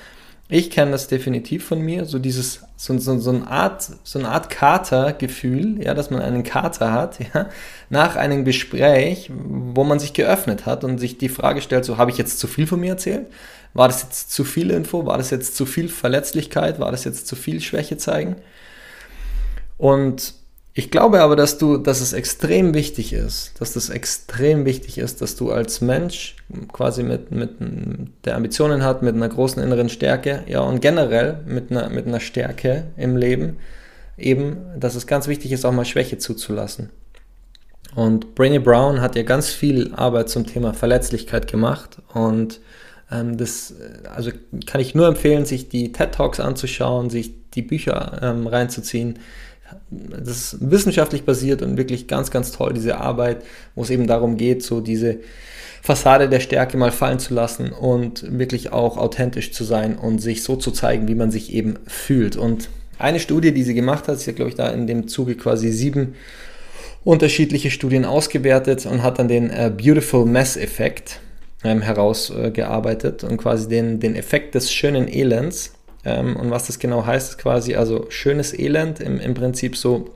Ich 0.47 0.69
kenne 0.69 0.91
das 0.91 1.07
definitiv 1.07 1.65
von 1.65 1.81
mir, 1.81 2.05
so 2.05 2.19
dieses, 2.19 2.61
so, 2.75 2.95
so, 2.99 3.17
so 3.17 3.31
eine 3.31 3.47
Art, 3.47 3.89
so 4.03 4.19
eine 4.19 4.29
Art 4.29 4.51
Katergefühl, 4.51 5.83
ja, 5.83 5.95
dass 5.95 6.11
man 6.11 6.21
einen 6.21 6.43
Kater 6.43 6.91
hat, 6.91 7.17
ja, 7.33 7.49
nach 7.89 8.15
einem 8.15 8.45
Gespräch, 8.45 9.31
wo 9.33 9.83
man 9.83 9.97
sich 9.97 10.13
geöffnet 10.13 10.67
hat 10.67 10.83
und 10.83 10.99
sich 10.99 11.17
die 11.17 11.29
Frage 11.29 11.61
stellt, 11.61 11.83
so, 11.85 11.97
habe 11.97 12.11
ich 12.11 12.17
jetzt 12.17 12.37
zu 12.39 12.47
viel 12.47 12.67
von 12.67 12.79
mir 12.79 12.91
erzählt? 12.91 13.25
War 13.73 13.87
das 13.87 14.03
jetzt 14.03 14.31
zu 14.31 14.43
viel 14.43 14.69
Info? 14.71 15.05
War 15.05 15.17
das 15.17 15.31
jetzt 15.31 15.55
zu 15.55 15.65
viel 15.65 15.89
Verletzlichkeit? 15.89 16.79
War 16.79 16.91
das 16.91 17.03
jetzt 17.03 17.27
zu 17.27 17.35
viel 17.35 17.59
Schwäche 17.59 17.97
zeigen? 17.97 18.37
Und 19.77 20.33
ich 20.77 20.91
glaube 20.91 21.21
aber, 21.21 21.37
dass 21.37 21.57
du, 21.57 21.77
dass 21.77 22.01
es 22.01 22.11
extrem 22.11 22.73
wichtig 22.73 23.13
ist, 23.13 23.53
dass 23.61 23.71
das 23.71 23.89
extrem 23.89 24.65
wichtig 24.65 24.97
ist, 24.97 25.21
dass 25.21 25.37
du 25.37 25.49
als 25.49 25.79
Mensch 25.79 26.35
quasi 26.73 27.01
mit, 27.01 27.31
mit 27.31 27.51
der 28.25 28.35
Ambitionen 28.35 28.83
hat, 28.83 29.01
mit 29.01 29.15
einer 29.15 29.29
großen 29.29 29.63
inneren 29.63 29.87
Stärke, 29.87 30.43
ja, 30.47 30.59
und 30.59 30.81
generell 30.81 31.39
mit 31.45 31.71
einer, 31.71 31.87
mit 31.87 32.07
einer 32.07 32.19
Stärke 32.19 32.87
im 32.97 33.15
Leben, 33.15 33.55
eben, 34.17 34.57
dass 34.77 34.95
es 34.95 35.07
ganz 35.07 35.29
wichtig 35.29 35.53
ist, 35.53 35.63
auch 35.63 35.71
mal 35.71 35.85
Schwäche 35.85 36.17
zuzulassen. 36.17 36.89
Und 37.95 38.35
Brainy 38.35 38.59
Brown 38.59 38.99
hat 38.99 39.15
ja 39.15 39.23
ganz 39.23 39.47
viel 39.47 39.93
Arbeit 39.93 40.27
zum 40.27 40.45
Thema 40.45 40.73
Verletzlichkeit 40.73 41.49
gemacht 41.49 41.99
und 42.13 42.59
ähm, 43.09 43.37
das, 43.37 43.75
also 44.13 44.29
kann 44.65 44.81
ich 44.81 44.93
nur 44.93 45.07
empfehlen, 45.07 45.45
sich 45.45 45.69
die 45.69 45.93
TED 45.93 46.11
Talks 46.11 46.41
anzuschauen, 46.41 47.09
sich 47.09 47.31
die 47.51 47.61
Bücher 47.61 48.19
ähm, 48.21 48.45
reinzuziehen 48.45 49.19
das 49.89 50.53
ist 50.53 50.71
wissenschaftlich 50.71 51.23
basiert 51.23 51.61
und 51.61 51.77
wirklich 51.77 52.07
ganz, 52.07 52.31
ganz 52.31 52.51
toll, 52.51 52.73
diese 52.73 52.97
Arbeit, 52.97 53.43
wo 53.73 53.83
es 53.83 53.89
eben 53.89 54.07
darum 54.07 54.37
geht, 54.37 54.63
so 54.63 54.79
diese 54.79 55.19
Fassade 55.81 56.29
der 56.29 56.39
Stärke 56.39 56.77
mal 56.77 56.91
fallen 56.91 57.19
zu 57.19 57.33
lassen 57.33 57.71
und 57.71 58.39
wirklich 58.39 58.71
auch 58.71 58.97
authentisch 58.97 59.51
zu 59.51 59.63
sein 59.63 59.97
und 59.97 60.19
sich 60.19 60.43
so 60.43 60.55
zu 60.55 60.71
zeigen, 60.71 61.07
wie 61.07 61.15
man 61.15 61.31
sich 61.31 61.53
eben 61.53 61.75
fühlt. 61.85 62.37
Und 62.37 62.69
eine 62.97 63.19
Studie, 63.19 63.53
die 63.53 63.63
sie 63.63 63.75
gemacht 63.75 64.07
hat, 64.07 64.19
sie 64.19 64.31
hat, 64.31 64.35
glaube 64.35 64.49
ich, 64.49 64.55
da 64.55 64.69
in 64.69 64.87
dem 64.87 65.07
Zuge 65.07 65.35
quasi 65.35 65.71
sieben 65.71 66.15
unterschiedliche 67.03 67.69
Studien 67.69 68.03
ausgewertet 68.03 68.85
und 68.87 69.03
hat 69.03 69.19
dann 69.19 69.27
den 69.27 69.51
äh, 69.51 69.71
Beautiful 69.75 70.25
Mess 70.25 70.57
Effekt 70.57 71.19
ähm, 71.63 71.81
herausgearbeitet 71.81 73.23
und 73.23 73.37
quasi 73.37 73.69
den, 73.69 73.99
den 73.99 74.15
Effekt 74.15 74.55
des 74.55 74.73
schönen 74.73 75.07
Elends 75.07 75.74
ähm, 76.05 76.35
und 76.35 76.51
was 76.51 76.67
das 76.67 76.79
genau 76.79 77.05
heißt, 77.05 77.31
ist 77.31 77.37
quasi 77.37 77.75
also 77.75 78.05
schönes 78.09 78.57
Elend 78.57 78.99
im, 78.99 79.19
im 79.19 79.33
Prinzip 79.33 79.75
so 79.75 80.11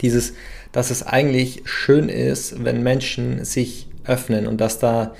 dieses, 0.00 0.34
dass 0.72 0.90
es 0.90 1.02
eigentlich 1.04 1.62
schön 1.64 2.08
ist, 2.08 2.64
wenn 2.64 2.82
Menschen 2.82 3.44
sich 3.44 3.88
öffnen 4.04 4.46
und 4.46 4.60
dass 4.60 4.78
da 4.78 5.14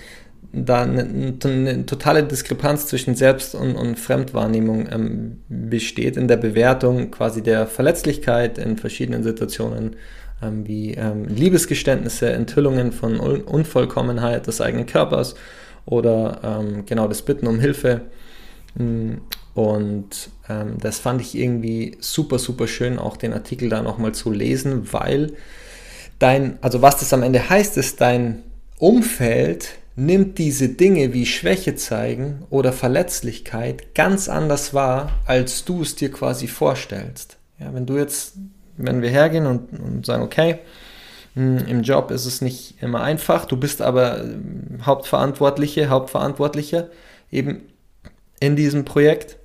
da 0.57 0.83
eine, 0.83 1.35
eine, 1.43 1.87
totale 1.87 2.23
Diskrepanz 2.23 2.87
zwischen 2.87 3.15
Selbst- 3.17 3.55
und, 3.55 3.75
und 3.75 3.99
Fremdwahrnehmung 3.99 4.87
ähm, 4.91 5.39
besteht 5.49 6.17
in 6.17 6.29
der 6.29 6.37
Bewertung 6.37 7.11
quasi 7.11 7.43
der 7.43 7.67
Verletzlichkeit 7.67 8.59
in 8.59 8.77
verschiedenen 8.77 9.25
Situationen, 9.25 9.97
ähm, 10.43 10.67
wie 10.67 10.95
ähm, 10.95 11.25
Liebesgeständnisse, 11.27 12.31
Enthüllungen 12.31 12.93
von 12.93 13.19
Un 13.19 13.43
Unvollkommenheit 13.43 14.47
des 14.47 14.61
eigenen 14.61 14.87
Körpers 14.87 15.35
oder 15.87 16.41
ähm, 16.45 16.87
genau 16.87 17.09
das 17.09 17.23
Bitten 17.23 17.49
um 17.49 17.59
Hilfe. 17.59 18.03
Hm, 18.77 19.23
und 19.55 20.31
ähm, 20.49 20.79
das 20.81 20.99
fand 20.99 21.21
ich 21.21 21.37
irgendwie 21.37 21.97
super, 22.01 22.39
super 22.39 22.67
schön, 22.67 22.99
auch 22.99 23.17
den 23.17 23.33
Artikel 23.33 23.69
da 23.69 23.83
nochmal 23.83 24.13
zu 24.13 24.31
lesen, 24.31 24.93
weil 24.93 25.33
dein, 26.19 26.59
also 26.61 26.83
was 26.83 26.99
das 26.99 27.13
am 27.13 27.23
Ende 27.23 27.49
heißt, 27.49 27.77
ist, 27.77 28.01
dein 28.01 28.43
Umfeld 28.79 29.77
nimmt 29.97 30.39
diese 30.39 30.69
Dinge 30.71 31.13
wie 31.13 31.25
Schwäche 31.25 31.77
zeigen 31.77 32.45
oder 32.51 32.73
Verletzlichkeit 32.73 33.95
ganz 33.95 34.29
anders 34.29 34.75
wahr, 34.75 35.13
als 35.25 35.65
du 35.65 35.83
es 35.83 35.95
dir 35.95 36.11
quasi 36.11 36.49
vorstellst. 36.49 37.37
Ja, 37.61 37.73
wenn 37.73 37.87
du 37.87 37.97
jetzt, 37.97 38.35
wenn 38.77 39.03
wir 39.03 39.11
hergehen 39.11 39.47
und, 39.47 39.79
und 39.79 40.05
sagen, 40.05 40.25
okay, 40.25 40.59
hm, 41.35 41.59
im 41.69 41.83
Job 41.83 42.11
ist 42.11 42.27
es 42.27 42.41
nicht 42.41 42.83
immer 42.83 43.03
einfach, 43.03 43.45
du 43.45 43.57
bist 43.57 43.83
aber 43.83 44.21
ähm, 44.21 44.81
Hauptverantwortliche, 44.83 45.89
Hauptverantwortlicher 45.89 46.89
eben 47.31 47.63
in 48.41 48.57
diesem 48.57 48.85
Projekt 48.85 49.37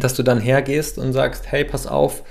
dass 0.00 0.14
du 0.14 0.22
dann 0.22 0.40
hergehst 0.40 0.98
und 0.98 1.12
sagst, 1.12 1.50
hey, 1.50 1.64
pass 1.64 1.86
auf, 1.86 2.22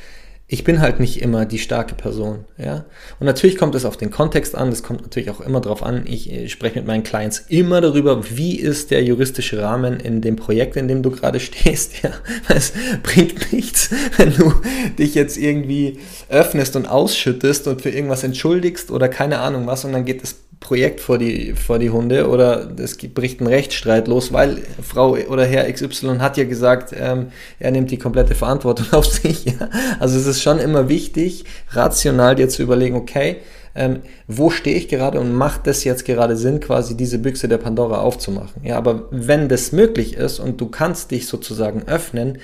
ich 0.54 0.66
bin 0.66 0.82
halt 0.82 1.00
nicht 1.00 1.22
immer 1.22 1.46
die 1.46 1.60
starke 1.60 1.96
Person, 1.96 2.44
ja. 2.58 2.84
Und 3.22 3.26
natürlich 3.26 3.58
kommt 3.58 3.74
es 3.74 3.86
auf 3.86 3.96
den 3.96 4.12
Kontext 4.12 4.54
an, 4.54 4.70
das 4.70 4.84
kommt 4.84 5.02
natürlich 5.02 5.30
auch 5.30 5.40
immer 5.40 5.62
darauf 5.62 5.82
an. 5.82 6.04
Ich, 6.06 6.30
ich 6.30 6.52
spreche 6.52 6.80
mit 6.80 6.88
meinen 6.88 7.04
Clients 7.04 7.46
immer 7.48 7.80
darüber, 7.80 8.22
wie 8.30 8.58
ist 8.58 8.92
der 8.92 9.02
juristische 9.02 9.62
Rahmen 9.62 10.02
in 10.02 10.20
dem 10.20 10.36
Projekt, 10.36 10.76
in 10.76 10.90
dem 10.90 11.04
du 11.04 11.12
gerade 11.12 11.40
stehst, 11.40 12.04
ja. 12.04 12.12
Es 12.50 12.74
bringt 13.02 13.54
nichts, 13.54 13.92
wenn 14.18 14.34
du 14.34 14.54
dich 15.00 15.16
jetzt 15.16 15.38
irgendwie 15.38 16.00
öffnest 16.28 16.76
und 16.76 16.86
ausschüttest 16.86 17.70
und 17.70 17.82
für 17.82 17.90
irgendwas 17.90 18.26
entschuldigst 18.26 18.92
oder 18.92 19.08
keine 19.08 19.40
Ahnung 19.40 19.68
was 19.68 19.86
und 19.86 19.94
dann 19.94 20.04
geht 20.04 20.22
es 20.22 20.36
Projekt 20.62 21.02
vor 21.02 21.18
die, 21.18 21.54
vor 21.54 21.80
die 21.80 21.90
Hunde 21.90 22.30
oder 22.30 22.70
es 22.80 22.96
bricht 22.96 23.42
ein 23.42 23.48
Rechtsstreit 23.48 24.08
los, 24.08 24.32
weil 24.32 24.60
Frau 24.82 25.18
oder 25.18 25.44
Herr 25.44 25.70
XY 25.70 26.20
hat 26.20 26.38
ja 26.38 26.46
gesagt, 26.46 26.96
ähm, 26.98 27.28
er 27.60 27.72
nimmt 27.72 27.92
die 27.92 27.98
komplette 27.98 28.36
Verantwortung 28.36 28.86
auf 28.92 29.06
sich. 29.06 29.44
Ja? 29.46 29.70
Also 30.00 30.18
es 30.18 30.28
ist 30.28 30.42
schon 30.42 30.60
immer 30.60 30.88
wichtig, 30.88 31.46
rational 31.72 32.36
dir 32.36 32.48
zu 32.48 32.62
überlegen, 32.62 32.96
okay, 32.96 33.38
ähm, 33.74 34.02
wo 34.28 34.50
stehe 34.50 34.78
ich 34.78 34.88
gerade 34.88 35.20
und 35.20 35.34
macht 35.34 35.66
das 35.66 35.84
jetzt 35.84 36.06
gerade 36.06 36.38
Sinn, 36.38 36.60
quasi 36.60 36.96
diese 36.96 37.18
Büchse 37.18 37.48
der 37.48 37.58
Pandora 37.58 38.02
aufzumachen. 38.02 38.64
Ja, 38.64 38.78
aber 38.78 39.08
wenn 39.12 39.50
das 39.50 39.72
möglich 39.72 40.16
ist 40.16 40.40
und 40.40 40.62
du 40.62 40.68
kannst 40.68 41.12
dich 41.12 41.28
sozusagen 41.28 41.84
öffnen, 41.88 42.38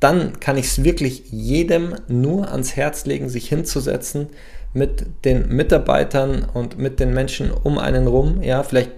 dann 0.00 0.40
kann 0.40 0.56
ich 0.56 0.66
es 0.66 0.82
wirklich 0.82 1.24
jedem 1.30 1.94
nur 2.08 2.50
ans 2.50 2.74
Herz 2.74 3.04
legen, 3.04 3.28
sich 3.28 3.48
hinzusetzen, 3.48 4.28
mit 4.72 5.24
den 5.24 5.48
Mitarbeitern 5.48 6.46
und 6.52 6.78
mit 6.78 7.00
den 7.00 7.12
Menschen 7.12 7.50
um 7.50 7.78
einen 7.78 8.06
rum. 8.06 8.42
Ja, 8.42 8.62
vielleicht, 8.62 8.92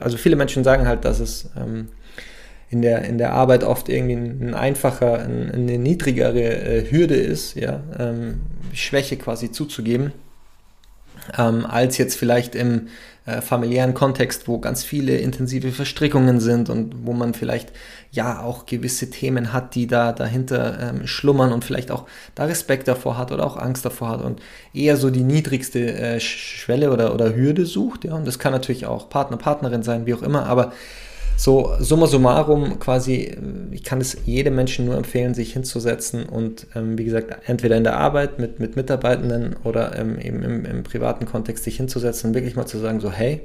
also 0.00 0.16
viele 0.16 0.36
Menschen 0.36 0.64
sagen 0.64 0.86
halt, 0.86 1.04
dass 1.04 1.20
es 1.20 1.50
ähm, 1.56 1.88
in, 2.70 2.82
der, 2.82 3.04
in 3.04 3.18
der 3.18 3.32
Arbeit 3.32 3.64
oft 3.64 3.88
irgendwie 3.88 4.14
ein 4.14 4.54
einfacher, 4.54 5.20
ein, 5.20 5.50
eine 5.50 5.78
niedrigere 5.78 6.42
äh, 6.42 6.90
Hürde 6.90 7.16
ist, 7.16 7.54
ja, 7.54 7.82
ähm, 7.98 8.40
Schwäche 8.72 9.16
quasi 9.16 9.52
zuzugeben, 9.52 10.12
ähm, 11.38 11.66
als 11.66 11.98
jetzt 11.98 12.16
vielleicht 12.16 12.54
im 12.54 12.88
äh, 13.24 13.40
familiären 13.40 13.94
Kontext, 13.94 14.48
wo 14.48 14.58
ganz 14.58 14.82
viele 14.82 15.16
intensive 15.16 15.70
Verstrickungen 15.70 16.40
sind 16.40 16.68
und 16.68 17.06
wo 17.06 17.12
man 17.12 17.34
vielleicht 17.34 17.70
ja 18.10 18.40
auch 18.40 18.66
gewisse 18.66 19.10
Themen 19.10 19.52
hat, 19.52 19.76
die 19.76 19.86
da 19.86 20.12
dahinter 20.12 20.78
ähm, 20.80 21.06
schlummern 21.06 21.52
und 21.52 21.64
vielleicht 21.64 21.92
auch 21.92 22.06
da 22.34 22.46
Respekt 22.46 22.88
davor 22.88 23.16
hat 23.16 23.30
oder 23.30 23.46
auch 23.46 23.56
Angst 23.56 23.84
davor 23.84 24.08
hat 24.08 24.22
und 24.22 24.40
eher 24.74 24.96
so 24.96 25.10
die 25.10 25.22
niedrigste 25.22 25.92
äh, 25.92 26.18
Schwelle 26.18 26.92
oder, 26.92 27.14
oder 27.14 27.34
Hürde 27.34 27.64
sucht. 27.64 28.04
Ja, 28.04 28.14
und 28.14 28.26
das 28.26 28.40
kann 28.40 28.52
natürlich 28.52 28.86
auch 28.86 29.08
Partner, 29.08 29.36
Partnerin 29.36 29.84
sein, 29.84 30.04
wie 30.04 30.14
auch 30.14 30.22
immer, 30.22 30.46
aber 30.46 30.72
so, 31.42 31.74
summa 31.80 32.06
summarum 32.06 32.78
quasi, 32.78 33.24
äh, 33.24 33.36
ich 33.72 33.82
kann 33.82 34.00
es 34.00 34.16
jedem 34.26 34.54
Menschen 34.54 34.84
nur 34.84 34.96
empfehlen, 34.96 35.34
sich 35.34 35.52
hinzusetzen 35.54 36.24
und 36.24 36.68
ähm, 36.76 36.96
wie 36.96 37.04
gesagt, 37.04 37.48
entweder 37.48 37.76
in 37.76 37.82
der 37.82 37.96
Arbeit 37.96 38.38
mit, 38.38 38.60
mit 38.60 38.76
Mitarbeitenden 38.76 39.56
oder 39.64 39.98
ähm, 39.98 40.20
eben 40.20 40.40
im, 40.44 40.64
im, 40.64 40.82
privaten 40.84 41.26
Kontext 41.26 41.64
sich 41.64 41.78
hinzusetzen 41.78 42.28
und 42.28 42.34
wirklich 42.34 42.54
mal 42.54 42.66
zu 42.66 42.78
sagen, 42.78 43.00
so, 43.00 43.10
hey, 43.10 43.42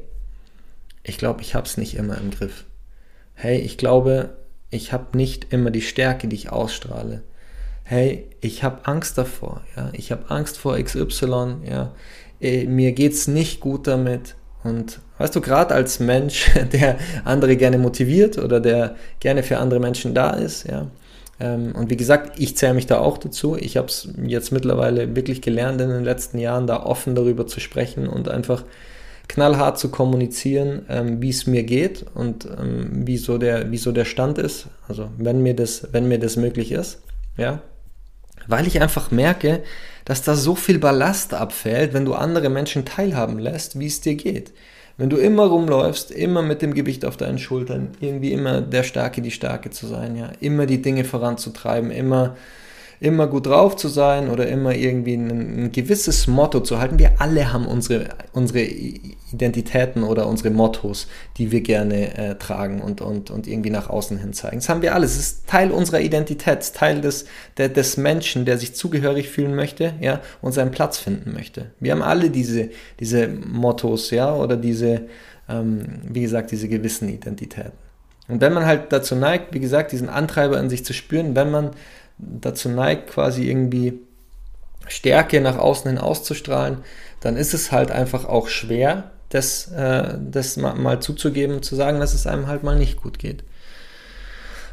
ich 1.01 1.17
glaube, 1.17 1.41
ich 1.41 1.55
habe 1.55 1.65
es 1.65 1.77
nicht 1.77 1.95
immer 1.95 2.19
im 2.19 2.29
Griff. 2.29 2.65
Hey, 3.33 3.57
ich 3.61 3.79
glaube, 3.79 4.29
ich 4.69 4.93
habe 4.93 5.17
nicht 5.17 5.51
immer 5.51 5.71
die 5.71 5.81
Stärke, 5.81 6.27
die 6.27 6.35
ich 6.35 6.51
ausstrahle. 6.51 7.23
Hey, 7.83 8.29
ich 8.41 8.63
habe 8.63 8.85
Angst 8.85 9.17
davor, 9.17 9.63
ja, 9.75 9.89
ich 9.93 10.11
habe 10.11 10.29
Angst 10.29 10.59
vor 10.59 10.77
XY, 10.77 11.61
ja, 11.67 11.95
äh, 12.39 12.65
mir 12.65 12.91
geht 12.91 13.13
es 13.13 13.27
nicht 13.27 13.59
gut 13.59 13.87
damit 13.87 14.35
und 14.67 14.99
weißt 15.17 15.35
du, 15.35 15.41
gerade 15.41 15.73
als 15.73 15.99
Mensch, 15.99 16.51
der 16.73 16.97
andere 17.23 17.55
gerne 17.55 17.77
motiviert 17.77 18.37
oder 18.37 18.59
der 18.59 18.95
gerne 19.19 19.43
für 19.43 19.57
andere 19.57 19.79
Menschen 19.79 20.13
da 20.13 20.31
ist, 20.31 20.67
ja. 20.67 20.87
Ähm, 21.39 21.73
und 21.75 21.89
wie 21.89 21.97
gesagt, 21.97 22.39
ich 22.39 22.57
zähle 22.57 22.73
mich 22.73 22.87
da 22.87 22.99
auch 22.99 23.17
dazu. 23.17 23.55
Ich 23.55 23.77
habe 23.77 23.87
es 23.87 24.09
jetzt 24.25 24.51
mittlerweile 24.51 25.15
wirklich 25.15 25.41
gelernt 25.41 25.79
in 25.81 25.89
den 25.89 26.03
letzten 26.03 26.39
Jahren, 26.39 26.67
da 26.67 26.83
offen 26.83 27.15
darüber 27.15 27.45
zu 27.45 27.59
sprechen 27.59 28.07
und 28.07 28.27
einfach 28.27 28.63
knallhart 29.27 29.77
zu 29.77 29.89
kommunizieren, 29.89 30.85
ähm, 30.89 31.21
wie 31.21 31.29
es 31.29 31.47
mir 31.47 31.63
geht 31.63 32.05
und 32.13 32.45
ähm, 32.45 33.05
wie, 33.05 33.17
so 33.17 33.37
der, 33.37 33.71
wie 33.71 33.77
so 33.77 33.91
der 33.91 34.05
Stand 34.05 34.37
ist. 34.37 34.67
Also 34.87 35.09
wenn 35.17 35.43
mir 35.43 35.55
das, 35.55 35.89
wenn 35.91 36.07
mir 36.07 36.19
das 36.19 36.37
möglich 36.37 36.71
ist, 36.71 37.01
ja. 37.37 37.61
Weil 38.47 38.65
ich 38.65 38.81
einfach 38.81 39.11
merke, 39.11 39.61
dass 40.07 40.21
da 40.21 40.35
so 40.35 40.55
viel 40.55 40.79
Ballast 40.79 41.33
abfällt, 41.33 41.93
wenn 41.93 42.05
du 42.05 42.13
andere 42.13 42.47
Menschen 42.47 42.85
teilhaben 42.85 43.39
lässt, 43.39 43.77
wie 43.77 43.87
es 43.87 43.99
dir 43.99 44.15
geht. 44.15 44.53
Wenn 44.95 45.09
du 45.09 45.17
immer 45.17 45.47
rumläufst, 45.47 46.11
immer 46.11 46.41
mit 46.41 46.61
dem 46.61 46.73
Gewicht 46.73 47.03
auf 47.03 47.17
deinen 47.17 47.37
Schultern, 47.37 47.89
irgendwie 47.99 48.31
immer 48.31 48.61
der 48.61 48.83
Starke, 48.83 49.21
die 49.21 49.31
Starke 49.31 49.69
zu 49.69 49.85
sein, 49.85 50.15
ja, 50.15 50.31
immer 50.39 50.65
die 50.65 50.81
Dinge 50.81 51.03
voranzutreiben, 51.03 51.91
immer 51.91 52.37
immer 52.99 53.27
gut 53.27 53.45
drauf 53.45 53.75
zu 53.75 53.89
sein 53.89 54.29
oder 54.29 54.47
immer 54.47 54.73
irgendwie 54.73 55.13
ein, 55.13 55.29
ein, 55.65 55.71
gewisses 55.71 56.25
Motto 56.25 56.61
zu 56.61 56.79
halten. 56.79 56.97
Wir 56.97 57.21
alle 57.21 57.53
haben 57.53 57.67
unsere, 57.67 58.09
unsere 58.33 58.61
Identitäten 58.61 60.03
oder 60.03 60.27
unsere 60.27 60.49
Mottos, 60.49 61.07
die 61.37 61.51
wir 61.51 61.61
gerne 61.61 62.17
äh, 62.17 62.35
tragen 62.35 62.81
und, 62.81 63.01
und, 63.01 63.29
und 63.29 63.45
irgendwie 63.45 63.69
nach 63.69 63.89
außen 63.89 64.17
hin 64.17 64.33
zeigen. 64.33 64.57
Das 64.57 64.69
haben 64.69 64.81
wir 64.81 64.95
alles. 64.95 65.11
Es 65.11 65.19
ist 65.19 65.47
Teil 65.47 65.71
unserer 65.71 65.99
Identität, 65.99 66.73
Teil 66.73 67.01
des, 67.01 67.25
der, 67.57 67.69
des 67.69 67.97
Menschen, 67.97 68.45
der 68.45 68.57
sich 68.57 68.73
zugehörig 68.73 69.29
fühlen 69.29 69.53
möchte 69.53 69.93
ja, 69.99 70.21
und 70.41 70.53
seinen 70.53 70.71
Platz 70.71 70.97
finden 70.97 71.33
möchte. 71.33 71.71
Wir 71.79 71.91
haben 71.91 72.01
alle 72.01 72.31
diese, 72.31 72.69
diese 72.99 73.27
Mottos 73.27 74.09
ja, 74.09 74.33
oder 74.33 74.57
diese, 74.57 75.07
ähm, 75.47 75.99
wie 76.09 76.21
gesagt, 76.21 76.51
diese 76.51 76.67
gewissen 76.67 77.09
Identitäten. 77.09 77.73
Und 78.27 78.41
wenn 78.41 78.53
man 78.53 78.65
halt 78.65 78.91
dazu 78.91 79.15
neigt, 79.15 79.53
wie 79.53 79.59
gesagt, 79.59 79.91
diesen 79.91 80.09
Antreiber 80.09 80.59
in 80.59 80.69
sich 80.69 80.83
zu 80.83 80.93
spüren, 80.93 81.35
wenn 81.35 81.51
man 81.51 81.71
dazu 82.17 82.69
neigt, 82.69 83.11
quasi 83.11 83.49
irgendwie 83.49 83.99
Stärke 84.87 85.41
nach 85.41 85.57
außen 85.57 85.89
hin 85.89 85.99
auszustrahlen, 85.99 86.79
dann 87.19 87.35
ist 87.37 87.53
es 87.53 87.71
halt 87.71 87.91
einfach 87.91 88.25
auch 88.25 88.47
schwer, 88.47 89.11
das, 89.29 89.71
äh, 89.71 90.17
das 90.19 90.57
mal, 90.57 90.75
mal, 90.75 91.01
zuzugeben, 91.01 91.61
zu 91.61 91.75
sagen, 91.75 91.99
dass 91.99 92.13
es 92.13 92.27
einem 92.27 92.47
halt 92.47 92.63
mal 92.63 92.77
nicht 92.77 93.01
gut 93.01 93.19
geht. 93.19 93.43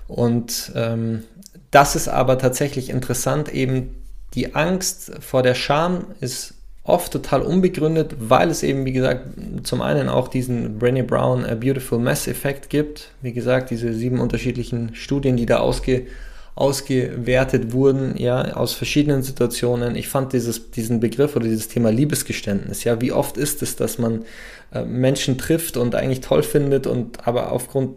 Und 0.06 0.72
ähm, 0.74 1.24
das 1.70 1.96
ist 1.96 2.08
aber 2.08 2.38
tatsächlich 2.38 2.90
interessant, 2.90 3.52
eben 3.52 3.96
die 4.34 4.54
Angst 4.54 5.12
vor 5.20 5.42
der 5.42 5.54
Scham 5.54 6.06
ist 6.20 6.54
oft 6.84 7.12
total 7.12 7.40
unbegründet, 7.42 8.14
weil 8.18 8.50
es 8.50 8.62
eben, 8.62 8.84
wie 8.84 8.92
gesagt, 8.92 9.26
zum 9.62 9.80
einen 9.80 10.08
auch 10.08 10.28
diesen 10.28 10.78
Brené 10.78 11.02
Brown 11.02 11.46
A 11.46 11.54
Beautiful 11.54 11.98
Mess 11.98 12.28
Effekt 12.28 12.68
gibt. 12.68 13.10
Wie 13.22 13.32
gesagt, 13.32 13.70
diese 13.70 13.94
sieben 13.94 14.20
unterschiedlichen 14.20 14.94
Studien, 14.94 15.36
die 15.36 15.46
da 15.46 15.58
ausge, 15.58 16.06
ausgewertet 16.54 17.72
wurden, 17.72 18.16
ja, 18.16 18.54
aus 18.54 18.74
verschiedenen 18.74 19.22
Situationen. 19.22 19.96
Ich 19.96 20.08
fand 20.08 20.32
dieses, 20.32 20.70
diesen 20.70 21.00
Begriff 21.00 21.34
oder 21.34 21.46
dieses 21.46 21.68
Thema 21.68 21.90
Liebesgeständnis, 21.90 22.84
ja, 22.84 23.00
wie 23.00 23.12
oft 23.12 23.36
ist 23.36 23.62
es, 23.62 23.76
dass 23.76 23.98
man 23.98 24.24
äh, 24.72 24.84
Menschen 24.84 25.36
trifft 25.36 25.76
und 25.76 25.94
eigentlich 25.94 26.20
toll 26.20 26.42
findet 26.42 26.86
und 26.86 27.26
aber 27.26 27.50
aufgrund 27.52 27.96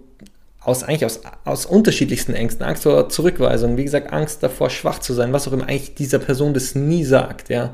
aus 0.59 0.83
eigentlich 0.83 1.05
aus, 1.05 1.21
aus 1.45 1.65
unterschiedlichsten 1.65 2.33
Ängsten, 2.33 2.65
Angst 2.65 2.83
vor 2.83 3.09
Zurückweisung, 3.09 3.77
wie 3.77 3.85
gesagt, 3.85 4.11
Angst 4.11 4.43
davor, 4.43 4.69
schwach 4.69 4.99
zu 4.99 5.13
sein, 5.13 5.31
was 5.31 5.47
auch 5.47 5.53
immer 5.53 5.67
eigentlich 5.67 5.95
dieser 5.95 6.19
Person 6.19 6.53
das 6.53 6.75
nie 6.75 7.03
sagt, 7.03 7.49
ja 7.49 7.73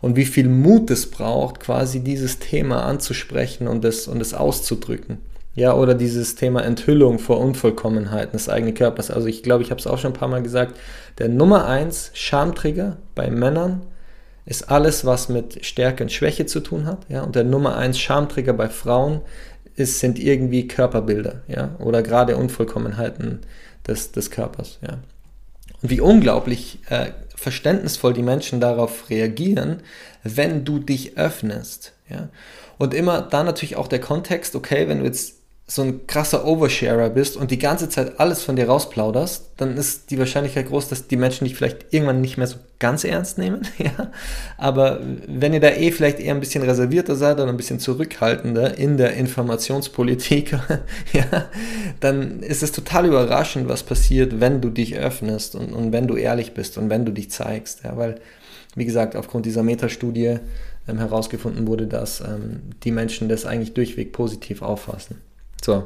und 0.00 0.16
wie 0.16 0.24
viel 0.24 0.48
Mut 0.48 0.90
es 0.90 1.10
braucht, 1.10 1.60
quasi 1.60 2.00
dieses 2.00 2.38
Thema 2.38 2.84
anzusprechen 2.84 3.68
und 3.68 3.84
es, 3.84 4.08
und 4.08 4.20
es 4.20 4.34
auszudrücken. 4.34 5.18
Ja, 5.54 5.74
oder 5.74 5.94
dieses 5.94 6.36
Thema 6.36 6.64
Enthüllung 6.64 7.18
vor 7.18 7.40
Unvollkommenheiten 7.40 8.32
des 8.32 8.48
eigenen 8.48 8.74
Körpers. 8.74 9.10
Also 9.10 9.26
ich 9.26 9.42
glaube, 9.42 9.62
ich 9.62 9.70
habe 9.70 9.80
es 9.80 9.86
auch 9.86 9.98
schon 9.98 10.12
ein 10.12 10.18
paar 10.18 10.28
Mal 10.28 10.42
gesagt, 10.42 10.78
der 11.18 11.28
Nummer 11.28 11.66
eins 11.66 12.12
Schamtrigger 12.14 12.98
bei 13.14 13.30
Männern 13.30 13.82
ist 14.46 14.70
alles, 14.70 15.04
was 15.04 15.28
mit 15.28 15.64
Stärke 15.66 16.04
und 16.04 16.12
Schwäche 16.12 16.46
zu 16.46 16.60
tun 16.60 16.86
hat. 16.86 17.06
Ja, 17.08 17.22
und 17.22 17.34
der 17.34 17.44
Nummer 17.44 17.76
eins 17.76 17.98
Schamtrigger 17.98 18.52
bei 18.52 18.68
Frauen 18.68 19.20
ist, 19.74 19.98
sind 19.98 20.18
irgendwie 20.18 20.68
Körperbilder, 20.68 21.42
ja, 21.48 21.74
oder 21.78 22.02
gerade 22.02 22.36
Unvollkommenheiten 22.36 23.40
des, 23.86 24.12
des 24.12 24.30
Körpers, 24.30 24.78
ja. 24.82 24.98
Und 25.82 25.90
wie 25.90 26.00
unglaublich 26.00 26.80
äh, 26.88 27.12
verständnisvoll 27.40 28.12
die 28.12 28.22
Menschen 28.22 28.60
darauf 28.60 29.08
reagieren, 29.08 29.82
wenn 30.22 30.64
du 30.64 30.78
dich 30.78 31.16
öffnest. 31.16 31.94
Ja? 32.10 32.28
Und 32.76 32.92
immer 32.92 33.22
da 33.22 33.42
natürlich 33.42 33.76
auch 33.76 33.88
der 33.88 34.00
Kontext, 34.00 34.54
okay, 34.54 34.88
wenn 34.88 34.98
du 34.98 35.06
jetzt 35.06 35.39
so 35.70 35.82
ein 35.82 36.08
krasser 36.08 36.44
Oversharer 36.46 37.10
bist 37.10 37.36
und 37.36 37.52
die 37.52 37.58
ganze 37.58 37.88
Zeit 37.88 38.18
alles 38.18 38.42
von 38.42 38.56
dir 38.56 38.66
rausplauderst, 38.66 39.52
dann 39.56 39.76
ist 39.76 40.10
die 40.10 40.18
Wahrscheinlichkeit 40.18 40.66
groß, 40.66 40.88
dass 40.88 41.06
die 41.06 41.16
Menschen 41.16 41.44
dich 41.44 41.54
vielleicht 41.54 41.94
irgendwann 41.94 42.20
nicht 42.20 42.36
mehr 42.36 42.48
so 42.48 42.56
ganz 42.80 43.04
ernst 43.04 43.38
nehmen. 43.38 43.62
ja? 43.78 44.10
Aber 44.58 44.98
wenn 45.28 45.54
ihr 45.54 45.60
da 45.60 45.68
eh 45.68 45.92
vielleicht 45.92 46.18
eher 46.18 46.34
ein 46.34 46.40
bisschen 46.40 46.64
reservierter 46.64 47.14
seid 47.14 47.38
oder 47.38 47.48
ein 47.48 47.56
bisschen 47.56 47.78
zurückhaltender 47.78 48.78
in 48.78 48.96
der 48.96 49.12
Informationspolitik, 49.12 50.58
ja, 51.12 51.46
dann 52.00 52.40
ist 52.40 52.64
es 52.64 52.72
total 52.72 53.06
überraschend, 53.06 53.68
was 53.68 53.84
passiert, 53.84 54.40
wenn 54.40 54.60
du 54.60 54.70
dich 54.70 54.96
öffnest 54.96 55.54
und, 55.54 55.72
und 55.72 55.92
wenn 55.92 56.08
du 56.08 56.16
ehrlich 56.16 56.52
bist 56.52 56.78
und 56.78 56.90
wenn 56.90 57.04
du 57.04 57.12
dich 57.12 57.30
zeigst. 57.30 57.84
Ja? 57.84 57.96
Weil, 57.96 58.16
wie 58.74 58.86
gesagt, 58.86 59.14
aufgrund 59.14 59.46
dieser 59.46 59.62
Metastudie 59.62 60.38
ähm, 60.88 60.98
herausgefunden 60.98 61.68
wurde, 61.68 61.86
dass 61.86 62.22
ähm, 62.22 62.60
die 62.82 62.90
Menschen 62.90 63.28
das 63.28 63.46
eigentlich 63.46 63.72
durchweg 63.74 64.12
positiv 64.12 64.62
auffassen. 64.62 65.29
So. 65.64 65.84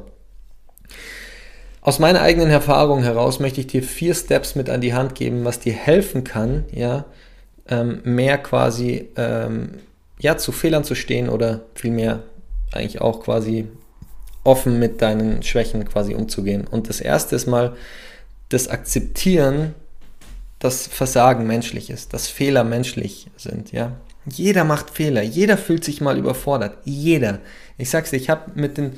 Aus 1.81 1.99
meiner 1.99 2.23
eigenen 2.23 2.51
Erfahrung 2.51 3.03
heraus 3.03 3.41
möchte 3.41 3.61
ich 3.61 3.67
dir 3.67 3.83
vier 3.83 4.15
Steps 4.15 4.55
mit 4.55 4.71
an 4.71 4.81
die 4.81 4.95
Hand 4.95 5.15
geben, 5.15 5.45
was 5.45 5.61
dir 5.61 5.75
helfen 5.75 6.25
kann, 6.25 6.65
ja, 6.73 7.05
ähm, 7.69 8.01
mehr 8.05 8.39
quasi 8.39 9.11
ähm, 9.17 9.81
ja, 10.19 10.37
zu 10.39 10.53
Fehlern 10.53 10.85
zu 10.85 10.95
stehen 10.95 11.29
oder 11.29 11.61
vielmehr 11.75 12.23
eigentlich 12.73 13.01
auch 13.01 13.23
quasi 13.23 13.69
offen 14.45 14.79
mit 14.79 15.03
deinen 15.03 15.43
Schwächen 15.43 15.85
quasi 15.87 16.15
umzugehen. 16.15 16.67
Und 16.67 16.89
das 16.89 17.01
erste 17.01 17.37
ist 17.37 17.47
mal 17.47 17.77
das 18.49 18.69
Akzeptieren, 18.69 19.75
dass 20.59 20.87
Versagen 20.87 21.47
menschlich 21.47 21.91
ist, 21.91 22.15
dass 22.15 22.29
Fehler 22.29 22.65
menschlich 22.65 23.29
sind, 23.37 23.73
ja. 23.73 23.93
Jeder 24.27 24.65
macht 24.65 24.89
Fehler, 24.89 25.21
jeder 25.21 25.59
fühlt 25.59 25.85
sich 25.85 26.01
mal 26.01 26.17
überfordert, 26.17 26.79
jeder. 26.85 27.41
Ich 27.77 27.91
sag's 27.91 28.09
dir, 28.09 28.17
ich 28.17 28.31
habe 28.31 28.53
mit 28.55 28.79
den 28.79 28.95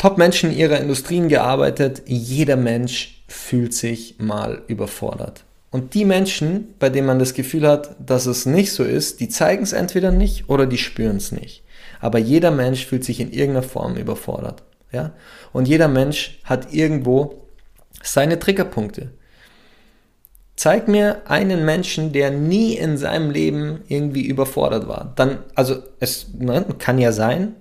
Top-Menschen 0.00 0.50
ihrer 0.56 0.80
Industrien 0.80 1.28
gearbeitet. 1.28 2.04
Jeder 2.06 2.56
Mensch 2.56 3.22
fühlt 3.28 3.74
sich 3.74 4.14
mal 4.18 4.62
überfordert. 4.66 5.44
Und 5.70 5.92
die 5.92 6.06
Menschen, 6.06 6.74
bei 6.78 6.88
denen 6.88 7.06
man 7.06 7.18
das 7.18 7.34
Gefühl 7.34 7.68
hat, 7.68 7.96
dass 7.98 8.24
es 8.24 8.46
nicht 8.46 8.72
so 8.72 8.82
ist, 8.82 9.20
die 9.20 9.28
zeigen 9.28 9.62
es 9.62 9.74
entweder 9.74 10.10
nicht 10.10 10.48
oder 10.48 10.64
die 10.64 10.78
spüren 10.78 11.18
es 11.18 11.32
nicht. 11.32 11.62
Aber 12.00 12.18
jeder 12.18 12.50
Mensch 12.50 12.86
fühlt 12.86 13.04
sich 13.04 13.20
in 13.20 13.30
irgendeiner 13.30 13.62
Form 13.62 13.96
überfordert. 13.96 14.62
Ja? 14.90 15.12
Und 15.52 15.68
jeder 15.68 15.88
Mensch 15.88 16.40
hat 16.44 16.72
irgendwo 16.72 17.42
seine 18.02 18.38
Triggerpunkte. 18.38 19.10
Zeig 20.56 20.88
mir 20.88 21.20
einen 21.26 21.66
Menschen, 21.66 22.12
der 22.12 22.30
nie 22.30 22.72
in 22.72 22.96
seinem 22.96 23.30
Leben 23.30 23.82
irgendwie 23.88 24.24
überfordert 24.24 24.88
war. 24.88 25.12
Dann, 25.16 25.40
also 25.54 25.82
es 25.98 26.28
ne, 26.38 26.64
kann 26.78 26.96
ja 26.96 27.12
sein, 27.12 27.56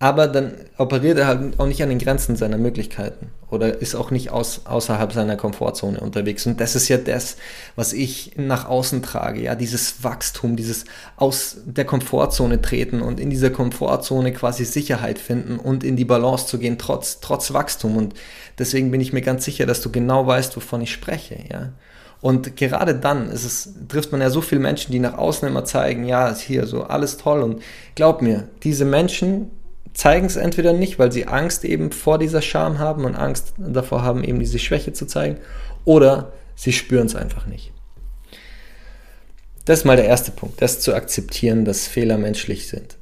aber 0.00 0.28
dann 0.28 0.54
operiert 0.76 1.18
er 1.18 1.26
halt 1.26 1.58
auch 1.58 1.66
nicht 1.66 1.82
an 1.82 1.88
den 1.88 1.98
Grenzen 1.98 2.36
seiner 2.36 2.56
Möglichkeiten 2.56 3.32
oder 3.50 3.80
ist 3.80 3.96
auch 3.96 4.12
nicht 4.12 4.30
aus, 4.30 4.62
außerhalb 4.64 5.12
seiner 5.12 5.36
Komfortzone 5.36 5.98
unterwegs. 5.98 6.46
Und 6.46 6.60
das 6.60 6.76
ist 6.76 6.88
ja 6.88 6.98
das, 6.98 7.36
was 7.74 7.92
ich 7.92 8.32
nach 8.36 8.68
außen 8.68 9.02
trage, 9.02 9.42
ja, 9.42 9.56
dieses 9.56 10.04
Wachstum, 10.04 10.54
dieses 10.54 10.84
aus 11.16 11.56
der 11.64 11.84
Komfortzone 11.84 12.62
treten 12.62 13.02
und 13.02 13.18
in 13.18 13.30
dieser 13.30 13.50
Komfortzone 13.50 14.32
quasi 14.32 14.64
Sicherheit 14.64 15.18
finden 15.18 15.58
und 15.58 15.82
in 15.82 15.96
die 15.96 16.04
Balance 16.04 16.46
zu 16.46 16.58
gehen, 16.58 16.78
trotz, 16.78 17.18
trotz 17.20 17.52
Wachstum. 17.52 17.96
Und 17.96 18.14
deswegen 18.56 18.92
bin 18.92 19.00
ich 19.00 19.12
mir 19.12 19.22
ganz 19.22 19.44
sicher, 19.44 19.66
dass 19.66 19.80
du 19.80 19.90
genau 19.90 20.26
weißt, 20.26 20.56
wovon 20.56 20.80
ich 20.80 20.92
spreche, 20.92 21.38
ja. 21.50 21.72
Und 22.20 22.56
gerade 22.56 22.96
dann 22.96 23.30
es, 23.30 23.74
trifft 23.86 24.10
man 24.10 24.20
ja 24.20 24.30
so 24.30 24.40
viele 24.40 24.60
Menschen, 24.60 24.90
die 24.90 24.98
nach 24.98 25.16
außen 25.16 25.46
immer 25.46 25.64
zeigen, 25.64 26.04
ja, 26.04 26.28
ist 26.28 26.40
hier 26.40 26.66
so 26.66 26.82
alles 26.82 27.16
toll. 27.16 27.42
Und 27.42 27.62
glaub 27.94 28.22
mir, 28.22 28.48
diese 28.64 28.84
Menschen, 28.84 29.52
zeigen 29.98 30.26
es 30.26 30.36
entweder 30.36 30.72
nicht, 30.72 31.00
weil 31.00 31.10
sie 31.10 31.26
Angst 31.26 31.64
eben 31.64 31.90
vor 31.90 32.20
dieser 32.20 32.40
Scham 32.40 32.78
haben 32.78 33.04
und 33.04 33.16
Angst 33.16 33.52
davor 33.58 34.02
haben, 34.02 34.22
eben 34.22 34.38
diese 34.38 34.60
Schwäche 34.60 34.92
zu 34.92 35.06
zeigen, 35.06 35.38
oder 35.84 36.32
sie 36.54 36.72
spüren 36.72 37.06
es 37.06 37.16
einfach 37.16 37.46
nicht. 37.46 37.72
Das 39.64 39.80
ist 39.80 39.84
mal 39.84 39.96
der 39.96 40.06
erste 40.06 40.30
Punkt, 40.30 40.62
das 40.62 40.78
zu 40.78 40.94
akzeptieren, 40.94 41.64
dass 41.64 41.88
Fehler 41.88 42.16
menschlich 42.16 42.68
sind. 42.68 42.96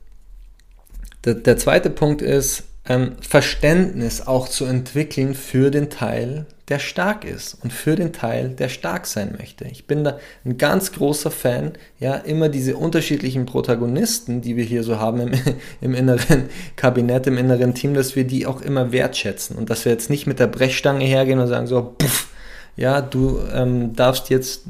Der, 1.26 1.34
der 1.34 1.58
zweite 1.58 1.90
Punkt 1.90 2.22
ist, 2.22 2.62
ähm, 2.88 3.12
Verständnis 3.20 4.26
auch 4.26 4.48
zu 4.48 4.64
entwickeln 4.64 5.34
für 5.34 5.70
den 5.70 5.90
Teil, 5.90 6.46
der 6.68 6.78
stark 6.80 7.24
ist 7.24 7.58
und 7.62 7.72
für 7.72 7.94
den 7.94 8.12
Teil, 8.12 8.48
der 8.48 8.68
stark 8.68 9.06
sein 9.06 9.36
möchte. 9.38 9.66
Ich 9.66 9.86
bin 9.86 10.02
da 10.02 10.18
ein 10.44 10.58
ganz 10.58 10.92
großer 10.92 11.30
Fan, 11.30 11.72
ja, 12.00 12.14
immer 12.14 12.48
diese 12.48 12.76
unterschiedlichen 12.76 13.46
Protagonisten, 13.46 14.40
die 14.40 14.56
wir 14.56 14.64
hier 14.64 14.82
so 14.82 14.98
haben 14.98 15.20
im, 15.20 15.32
im 15.80 15.94
inneren 15.94 16.48
Kabinett, 16.74 17.26
im 17.28 17.38
inneren 17.38 17.74
Team, 17.74 17.94
dass 17.94 18.16
wir 18.16 18.24
die 18.24 18.46
auch 18.46 18.60
immer 18.60 18.90
wertschätzen 18.90 19.56
und 19.56 19.70
dass 19.70 19.84
wir 19.84 19.92
jetzt 19.92 20.10
nicht 20.10 20.26
mit 20.26 20.40
der 20.40 20.48
Brechstange 20.48 21.04
hergehen 21.04 21.38
und 21.38 21.46
sagen 21.46 21.68
so, 21.68 21.94
puff, 21.98 22.28
ja, 22.76 23.00
du 23.00 23.38
ähm, 23.52 23.94
darfst 23.94 24.28
jetzt 24.28 24.64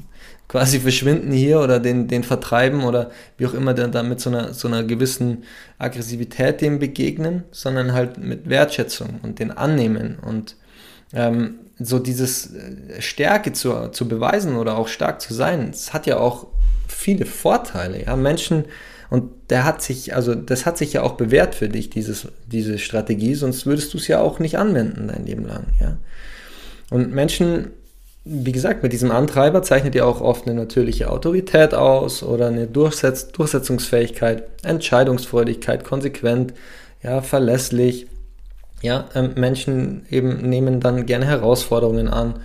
quasi 0.48 0.80
verschwinden 0.80 1.32
hier 1.32 1.60
oder 1.60 1.80
den, 1.80 2.08
den 2.08 2.22
vertreiben 2.22 2.84
oder 2.84 3.10
wie 3.36 3.46
auch 3.46 3.54
immer 3.54 3.74
da 3.74 4.02
mit 4.02 4.20
so 4.20 4.30
einer, 4.30 4.54
so 4.54 4.68
einer 4.68 4.84
gewissen 4.84 5.44
Aggressivität 5.78 6.60
dem 6.60 6.78
begegnen, 6.78 7.44
sondern 7.50 7.92
halt 7.92 8.18
mit 8.18 8.48
Wertschätzung 8.48 9.20
und 9.22 9.38
den 9.38 9.50
annehmen 9.50 10.18
und 10.20 10.56
ähm, 11.12 11.56
so 11.78 11.98
dieses 11.98 12.54
äh, 12.54 13.00
Stärke 13.00 13.52
zu, 13.52 13.88
zu 13.88 14.08
beweisen 14.08 14.56
oder 14.56 14.76
auch 14.78 14.88
stark 14.88 15.20
zu 15.20 15.34
sein, 15.34 15.70
das 15.70 15.92
hat 15.92 16.06
ja 16.06 16.18
auch 16.18 16.46
viele 16.88 17.26
Vorteile. 17.26 18.04
Ja, 18.04 18.16
Menschen, 18.16 18.64
und 19.10 19.30
der 19.50 19.64
hat 19.64 19.82
sich, 19.82 20.14
also 20.14 20.34
das 20.34 20.66
hat 20.66 20.78
sich 20.78 20.92
ja 20.92 21.02
auch 21.02 21.12
bewährt 21.12 21.54
für 21.54 21.68
dich, 21.68 21.90
dieses, 21.90 22.28
diese 22.46 22.78
Strategie, 22.78 23.34
sonst 23.34 23.66
würdest 23.66 23.92
du 23.94 23.98
es 23.98 24.08
ja 24.08 24.20
auch 24.20 24.38
nicht 24.38 24.58
anwenden 24.58 25.08
dein 25.08 25.26
Leben 25.26 25.46
lang. 25.46 25.66
Ja. 25.80 25.96
Und 26.90 27.12
Menschen 27.12 27.72
wie 28.28 28.50
gesagt, 28.50 28.82
mit 28.82 28.92
diesem 28.92 29.12
Antreiber 29.12 29.62
zeichnet 29.62 29.94
ihr 29.94 30.04
auch 30.04 30.20
oft 30.20 30.46
eine 30.46 30.54
natürliche 30.54 31.10
Autorität 31.10 31.74
aus 31.74 32.24
oder 32.24 32.48
eine 32.48 32.66
Durchsetz 32.66 33.28
Durchsetzungsfähigkeit, 33.28 34.42
Entscheidungsfreudigkeit, 34.64 35.84
konsequent, 35.84 36.52
ja, 37.04 37.22
verlässlich. 37.22 38.08
Ja, 38.82 39.06
ähm, 39.14 39.34
Menschen 39.36 40.06
eben 40.10 40.48
nehmen 40.48 40.80
dann 40.80 41.06
gerne 41.06 41.24
Herausforderungen 41.24 42.08
an. 42.08 42.40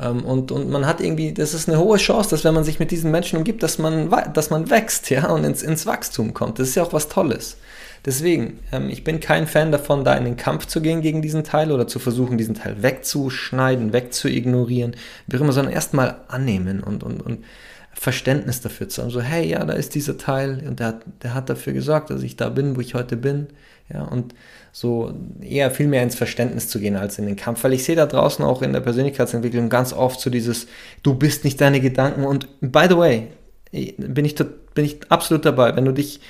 Ähm, 0.00 0.24
und, 0.24 0.50
und 0.52 0.70
man 0.70 0.86
hat 0.86 1.02
irgendwie, 1.02 1.34
das 1.34 1.52
ist 1.52 1.68
eine 1.68 1.78
hohe 1.78 1.98
Chance, 1.98 2.30
dass 2.30 2.42
wenn 2.42 2.54
man 2.54 2.64
sich 2.64 2.78
mit 2.78 2.90
diesen 2.90 3.10
Menschen 3.10 3.36
umgibt, 3.36 3.62
dass 3.62 3.78
man, 3.78 4.10
dass 4.32 4.48
man 4.48 4.70
wächst, 4.70 5.10
ja, 5.10 5.28
und 5.28 5.44
ins, 5.44 5.62
ins 5.62 5.84
Wachstum 5.84 6.32
kommt. 6.32 6.58
Das 6.58 6.68
ist 6.68 6.76
ja 6.76 6.82
auch 6.82 6.94
was 6.94 7.08
Tolles. 7.08 7.58
Deswegen, 8.06 8.60
ähm, 8.72 8.88
ich 8.88 9.02
bin 9.02 9.18
kein 9.18 9.48
Fan 9.48 9.72
davon, 9.72 10.04
da 10.04 10.14
in 10.14 10.24
den 10.24 10.36
Kampf 10.36 10.66
zu 10.66 10.80
gehen 10.80 11.02
gegen 11.02 11.22
diesen 11.22 11.42
Teil 11.42 11.72
oder 11.72 11.88
zu 11.88 11.98
versuchen, 11.98 12.38
diesen 12.38 12.54
Teil 12.54 12.82
wegzuschneiden, 12.82 13.92
wegzuignorieren, 13.92 14.94
wie 15.26 15.36
immer, 15.36 15.52
sondern 15.52 15.74
erstmal 15.74 16.20
annehmen 16.28 16.82
und, 16.82 17.02
und, 17.02 17.20
und 17.20 17.44
Verständnis 17.92 18.60
dafür 18.60 18.88
zu 18.88 19.02
haben. 19.02 19.10
So, 19.10 19.20
hey, 19.20 19.48
ja, 19.48 19.64
da 19.64 19.72
ist 19.72 19.94
dieser 19.96 20.16
Teil 20.18 20.62
und 20.68 20.78
der, 20.78 21.00
der 21.22 21.34
hat 21.34 21.50
dafür 21.50 21.72
gesorgt, 21.72 22.10
dass 22.10 22.22
ich 22.22 22.36
da 22.36 22.48
bin, 22.48 22.76
wo 22.76 22.80
ich 22.80 22.94
heute 22.94 23.16
bin. 23.16 23.48
Ja, 23.92 24.02
und 24.02 24.34
so 24.72 25.14
eher 25.40 25.70
viel 25.70 25.86
mehr 25.86 26.02
ins 26.02 26.16
Verständnis 26.16 26.68
zu 26.68 26.78
gehen 26.78 26.96
als 26.96 27.18
in 27.18 27.26
den 27.26 27.36
Kampf, 27.36 27.64
weil 27.64 27.72
ich 27.72 27.84
sehe 27.84 27.96
da 27.96 28.06
draußen 28.06 28.44
auch 28.44 28.62
in 28.62 28.72
der 28.72 28.80
Persönlichkeitsentwicklung 28.80 29.68
ganz 29.68 29.92
oft 29.92 30.20
so 30.20 30.28
dieses, 30.28 30.66
du 31.02 31.14
bist 31.14 31.44
nicht 31.44 31.60
deine 31.60 31.80
Gedanken 31.80 32.24
und 32.24 32.48
by 32.60 32.86
the 32.88 32.96
way, 32.96 33.28
bin 33.72 34.24
ich, 34.24 34.34
bin 34.34 34.84
ich 34.84 34.98
absolut 35.08 35.44
dabei, 35.44 35.74
wenn 35.76 35.84
du 35.84 35.92
dich 35.92 36.20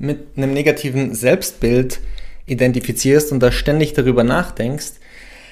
mit 0.00 0.36
einem 0.36 0.52
negativen 0.52 1.14
Selbstbild 1.14 2.00
identifizierst 2.46 3.30
und 3.30 3.40
da 3.40 3.52
ständig 3.52 3.92
darüber 3.92 4.24
nachdenkst, 4.24 4.94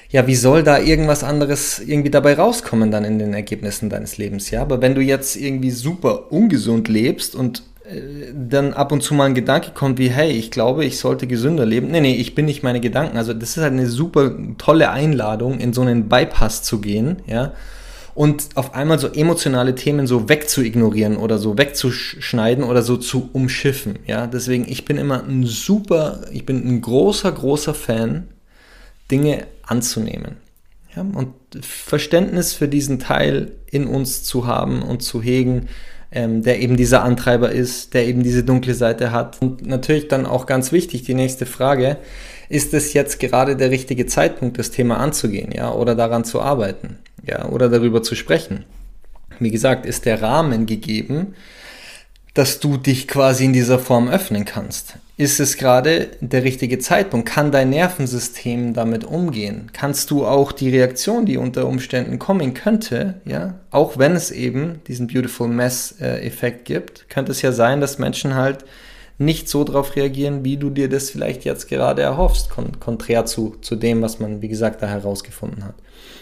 ja, 0.09 0.25
wie 0.25 0.35
soll 0.35 0.63
da 0.63 0.79
irgendwas 0.79 1.23
anderes 1.23 1.79
irgendwie 1.79 2.09
dabei 2.09 2.33
rauskommen 2.33 2.89
dann 2.89 3.05
in 3.05 3.19
den 3.19 3.33
Ergebnissen 3.33 3.89
deines 3.89 4.17
Lebens, 4.17 4.49
ja? 4.49 4.61
Aber 4.61 4.81
wenn 4.81 4.95
du 4.95 5.01
jetzt 5.01 5.35
irgendwie 5.35 5.69
super 5.69 6.31
ungesund 6.31 6.87
lebst 6.87 7.35
und 7.35 7.61
äh, 7.85 8.33
dann 8.33 8.73
ab 8.73 8.91
und 8.91 9.03
zu 9.03 9.13
mal 9.13 9.25
ein 9.25 9.35
Gedanke 9.35 9.69
kommt 9.75 9.99
wie, 9.99 10.09
hey, 10.09 10.31
ich 10.31 10.49
glaube, 10.49 10.83
ich 10.83 10.97
sollte 10.97 11.27
gesünder 11.27 11.65
leben. 11.65 11.91
Nee, 11.91 12.01
nee, 12.01 12.15
ich 12.15 12.33
bin 12.33 12.45
nicht 12.45 12.63
meine 12.63 12.79
Gedanken. 12.79 13.17
Also 13.17 13.35
das 13.35 13.51
ist 13.55 13.61
halt 13.61 13.73
eine 13.73 13.85
super 13.85 14.35
tolle 14.57 14.89
Einladung, 14.89 15.59
in 15.59 15.73
so 15.73 15.81
einen 15.81 16.09
Bypass 16.09 16.63
zu 16.63 16.81
gehen, 16.81 17.17
ja? 17.27 17.53
Und 18.19 18.49
auf 18.55 18.73
einmal 18.73 18.99
so 18.99 19.07
emotionale 19.07 19.75
Themen 19.75 20.05
so 20.05 20.27
wegzuignorieren 20.27 21.15
oder 21.15 21.37
so 21.37 21.57
wegzuschneiden 21.57 22.65
oder 22.65 22.81
so 22.81 22.97
zu 22.97 23.29
umschiffen. 23.31 23.97
Ja, 24.07 24.27
deswegen, 24.27 24.65
ich 24.67 24.83
bin 24.83 24.97
immer 24.97 25.23
ein 25.23 25.45
super, 25.45 26.19
ich 26.29 26.45
bin 26.45 26.67
ein 26.67 26.81
großer, 26.81 27.31
großer 27.31 27.73
Fan, 27.73 28.27
Dinge 29.09 29.47
anzunehmen. 29.63 30.35
Ja, 30.93 31.03
und 31.03 31.33
Verständnis 31.61 32.51
für 32.51 32.67
diesen 32.67 32.99
Teil 32.99 33.53
in 33.71 33.87
uns 33.87 34.25
zu 34.25 34.45
haben 34.45 34.81
und 34.81 35.01
zu 35.01 35.21
hegen, 35.21 35.69
ähm, 36.11 36.43
der 36.43 36.59
eben 36.59 36.75
dieser 36.75 37.03
Antreiber 37.03 37.53
ist, 37.53 37.93
der 37.93 38.05
eben 38.05 38.21
diese 38.21 38.43
dunkle 38.43 38.73
Seite 38.73 39.13
hat. 39.13 39.41
Und 39.41 39.65
natürlich 39.65 40.09
dann 40.09 40.25
auch 40.25 40.45
ganz 40.45 40.73
wichtig, 40.73 41.03
die 41.03 41.13
nächste 41.13 41.45
Frage, 41.45 41.95
ist 42.49 42.73
es 42.73 42.91
jetzt 42.91 43.21
gerade 43.21 43.55
der 43.55 43.71
richtige 43.71 44.07
Zeitpunkt, 44.07 44.59
das 44.59 44.71
Thema 44.71 44.97
anzugehen, 44.97 45.53
ja, 45.53 45.71
oder 45.71 45.95
daran 45.95 46.25
zu 46.25 46.41
arbeiten? 46.41 46.97
Ja, 47.29 47.45
oder 47.47 47.69
darüber 47.69 48.03
zu 48.03 48.15
sprechen. 48.15 48.65
Wie 49.39 49.51
gesagt, 49.51 49.85
ist 49.85 50.05
der 50.05 50.21
Rahmen 50.21 50.65
gegeben, 50.65 51.35
dass 52.33 52.59
du 52.59 52.77
dich 52.77 53.07
quasi 53.07 53.45
in 53.45 53.53
dieser 53.53 53.79
Form 53.79 54.07
öffnen 54.07 54.45
kannst. 54.45 54.95
Ist 55.17 55.39
es 55.39 55.57
gerade 55.57 56.07
der 56.21 56.43
richtige 56.43 56.79
Zeitpunkt? 56.79 57.27
Kann 57.27 57.51
dein 57.51 57.71
Nervensystem 57.71 58.73
damit 58.73 59.03
umgehen? 59.03 59.69
Kannst 59.73 60.11
du 60.11 60.25
auch 60.25 60.53
die 60.53 60.69
Reaktion, 60.69 61.25
die 61.25 61.37
unter 61.37 61.67
Umständen 61.67 62.19
kommen 62.19 62.53
könnte, 62.53 63.15
ja, 63.25 63.55
auch 63.71 63.97
wenn 63.97 64.15
es 64.15 64.31
eben 64.31 64.81
diesen 64.87 65.07
Beautiful 65.07 65.49
Mess-Effekt 65.49 66.65
gibt, 66.65 67.09
könnte 67.09 67.33
es 67.33 67.41
ja 67.41 67.51
sein, 67.51 67.81
dass 67.81 67.99
Menschen 67.99 68.35
halt 68.35 68.63
nicht 69.17 69.49
so 69.49 69.65
darauf 69.65 69.97
reagieren, 69.97 70.45
wie 70.45 70.55
du 70.55 70.69
dir 70.69 70.87
das 70.87 71.09
vielleicht 71.09 71.43
jetzt 71.43 71.67
gerade 71.67 72.01
erhoffst, 72.01 72.49
kon 72.49 72.79
konträr 72.79 73.25
zu, 73.25 73.57
zu 73.59 73.75
dem, 73.75 74.01
was 74.01 74.19
man, 74.19 74.41
wie 74.41 74.47
gesagt, 74.47 74.81
da 74.81 74.87
herausgefunden 74.87 75.65
hat. 75.65 75.75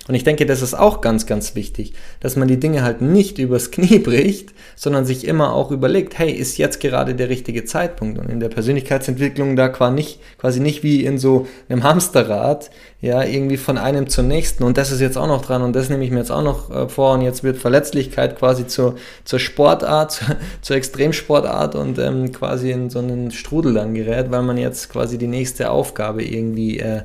Und 0.07 0.15
ich 0.15 0.23
denke, 0.23 0.45
das 0.45 0.61
ist 0.61 0.73
auch 0.73 1.01
ganz, 1.01 1.25
ganz 1.25 1.55
wichtig, 1.55 1.93
dass 2.19 2.35
man 2.35 2.47
die 2.47 2.59
Dinge 2.59 2.83
halt 2.83 3.01
nicht 3.01 3.39
übers 3.39 3.71
Knie 3.71 3.99
bricht, 3.99 4.53
sondern 4.75 5.05
sich 5.05 5.27
immer 5.27 5.53
auch 5.53 5.71
überlegt, 5.71 6.17
hey, 6.17 6.31
ist 6.31 6.57
jetzt 6.57 6.79
gerade 6.79 7.15
der 7.15 7.29
richtige 7.29 7.65
Zeitpunkt? 7.65 8.17
Und 8.17 8.29
in 8.29 8.39
der 8.39 8.49
Persönlichkeitsentwicklung 8.49 9.55
da 9.55 9.69
quasi 9.69 9.93
nicht, 9.93 10.19
quasi 10.37 10.59
nicht 10.59 10.83
wie 10.83 11.03
in 11.03 11.17
so 11.17 11.47
einem 11.69 11.83
Hamsterrad, 11.83 12.69
ja, 12.99 13.23
irgendwie 13.23 13.57
von 13.57 13.77
einem 13.77 14.07
zum 14.07 14.27
nächsten 14.27 14.63
und 14.63 14.77
das 14.77 14.91
ist 14.91 15.01
jetzt 15.01 15.17
auch 15.17 15.27
noch 15.27 15.45
dran 15.45 15.61
und 15.61 15.75
das 15.75 15.89
nehme 15.89 16.03
ich 16.03 16.09
mir 16.09 16.17
jetzt 16.17 16.31
auch 16.31 16.41
noch 16.41 16.71
äh, 16.71 16.89
vor 16.89 17.13
und 17.13 17.21
jetzt 17.21 17.43
wird 17.43 17.57
Verletzlichkeit 17.57 18.39
quasi 18.39 18.65
zur, 18.65 18.95
zur 19.23 19.37
Sportart, 19.37 20.11
zur, 20.13 20.35
zur 20.61 20.75
Extremsportart 20.77 21.75
und 21.75 21.99
ähm, 21.99 22.31
quasi 22.31 22.71
in 22.71 22.89
so 22.89 22.99
einen 22.99 23.29
Strudel 23.29 23.75
dann 23.75 23.93
gerät, 23.93 24.31
weil 24.31 24.41
man 24.41 24.57
jetzt 24.57 24.89
quasi 24.89 25.19
die 25.19 25.27
nächste 25.27 25.69
Aufgabe 25.69 26.23
irgendwie 26.23 26.79
äh, 26.79 27.01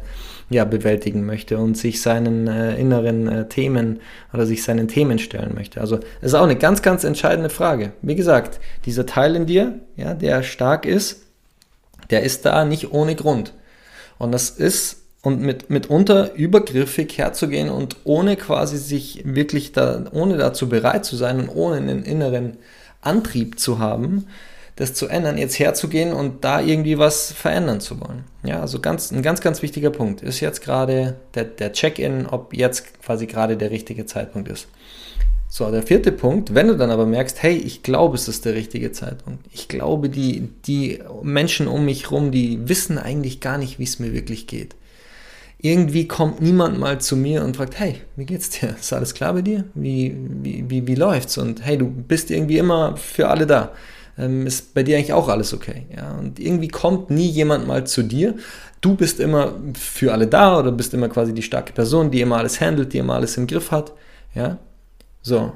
ja, 0.53 0.65
bewältigen 0.65 1.25
möchte 1.25 1.59
und 1.59 1.77
sich 1.77 2.03
seinen 2.03 2.47
äh, 2.47 2.77
inneren 2.77 3.29
äh, 3.29 3.49
Themen 3.49 4.01
oder 4.33 4.47
sich 4.47 4.63
seinen 4.63 4.89
Themen 4.89 5.19
stellen 5.19 5.55
möchte. 5.55 5.81
Also 5.81 5.97
das 5.97 6.33
ist 6.33 6.35
auch 6.35 6.45
eine 6.45 6.57
ganz, 6.57 6.83
ganz 6.83 7.05
entscheidende 7.05 7.51
Frage. 7.51 7.93
Wie 8.03 8.15
gesagt, 8.15 8.61
dieser 8.85 9.07
Teil 9.07 9.37
in 9.37 9.47
dir, 9.47 9.81
ja, 9.97 10.15
der 10.15 10.43
stark 10.43 10.87
ist, 10.87 11.23
der 12.11 12.23
ist 12.23 12.45
da 12.45 12.65
nicht 12.65 12.93
ohne 12.93 13.15
Grund. 13.15 13.55
Und 14.19 14.33
das 14.33 14.51
ist 14.51 14.99
und 15.23 15.41
mit, 15.41 15.71
mitunter 15.71 16.35
übergriffig 16.35 17.17
herzugehen 17.17 17.71
und 17.71 17.97
ohne 18.05 18.37
quasi 18.37 18.77
sich 18.77 19.23
wirklich 19.25 19.73
da, 19.73 20.05
ohne 20.13 20.37
dazu 20.37 20.69
bereit 20.69 21.05
zu 21.05 21.17
sein 21.17 21.41
und 21.41 21.49
ohne 21.49 21.77
einen 21.77 22.05
inneren 22.05 22.57
Antrieb 23.01 23.59
zu 23.59 23.79
haben, 23.79 24.27
das 24.83 24.95
zu 24.95 25.07
ändern, 25.07 25.39
jetzt 25.39 25.59
herzugehen 25.59 26.13
und 26.13 26.45
da 26.45 26.61
irgendwie 26.61 26.99
was 26.99 27.33
verändern 27.33 27.81
zu 27.81 28.01
wollen. 28.01 28.25
Ja, 28.43 28.61
also 28.61 28.81
ganz, 28.81 29.13
ein 29.13 29.23
ganz, 29.23 29.41
ganz 29.41 29.63
wichtiger 29.63 29.91
Punkt 29.91 30.23
ist 30.23 30.41
jetzt 30.41 30.61
gerade 30.61 31.17
der, 31.35 31.45
der 31.45 31.73
Check-in, 31.73 32.27
ob 32.27 32.53
jetzt 32.53 33.01
quasi 33.01 33.27
gerade 33.27 33.57
der 33.57 33.71
richtige 33.71 34.07
Zeitpunkt 34.07 34.49
ist. 34.49 34.67
So, 35.49 35.71
der 35.71 35.83
vierte 35.83 36.13
Punkt, 36.13 36.55
wenn 36.55 36.69
du 36.69 36.77
dann 36.77 36.91
aber 36.91 37.07
merkst, 37.07 37.43
hey, 37.43 37.57
ich 37.57 37.83
glaube, 37.83 38.17
es 38.17 38.27
ist 38.27 38.45
der 38.45 38.55
richtige 38.55 38.91
Zeitpunkt. 38.91 39.45
Ich 39.53 39.69
glaube, 39.69 40.09
die, 40.09 40.49
die 40.67 41.01
Menschen 41.23 41.69
um 41.69 41.85
mich 41.85 42.11
rum, 42.11 42.33
die 42.33 42.69
wissen 42.69 42.99
eigentlich 42.99 43.41
gar 43.41 43.59
nicht, 43.59 43.79
wie 43.79 43.85
es 43.85 43.99
mir 43.99 44.13
wirklich 44.13 44.47
geht. 44.47 44.75
Irgendwie 45.59 46.09
kommt 46.09 46.41
niemand 46.41 46.81
mal 46.81 47.01
zu 47.01 47.17
mir 47.17 47.45
und 47.45 47.57
fragt, 47.57 47.79
hey, 47.79 48.01
wie 48.17 48.25
geht's 48.25 48.51
dir? 48.51 48.75
Ist 48.81 48.93
alles 48.93 49.15
klar 49.15 49.35
bei 49.35 49.43
dir? 49.43 49.65
Wie, 49.75 50.17
wie, 50.43 50.69
wie, 50.69 50.87
wie 50.89 50.95
läuft's? 50.97 51.39
Und 51.39 51.65
hey, 51.65 51.79
du 51.79 51.87
bist 51.87 52.33
irgendwie 52.33 52.59
immer 52.59 52.97
für 52.97 53.29
alle 53.29 53.47
da 53.47 53.73
ähm, 54.19 54.47
ist 54.47 54.75
bei 54.75 54.83
dir 54.83 54.97
eigentlich 54.97 55.13
auch 55.13 55.29
alles 55.29 55.55
okay. 55.55 55.87
Ja? 55.95 56.13
Und 56.19 56.39
irgendwie 56.39 56.69
kommt 56.69 57.11
nie 57.11 57.29
jemand 57.29 57.67
mal 57.67 57.87
zu 57.87 58.03
dir. 58.03 58.35
Du 58.81 58.95
bist 58.95 59.21
immer 59.21 59.55
für 59.75 60.13
alle 60.13 60.27
da 60.27 60.59
oder 60.59 60.73
bist 60.73 60.95
immer 60.95 61.09
quasi 61.09 61.33
die 61.33 61.43
starke 61.43 61.73
Person, 61.73 62.11
die 62.11 62.21
immer 62.21 62.39
alles 62.39 62.61
handelt, 62.61 62.93
die 62.93 62.99
immer 62.99 63.15
alles 63.15 63.37
im 63.37 63.47
Griff 63.47 63.71
hat. 63.71 63.93
Ja, 64.35 64.59
so. 65.23 65.53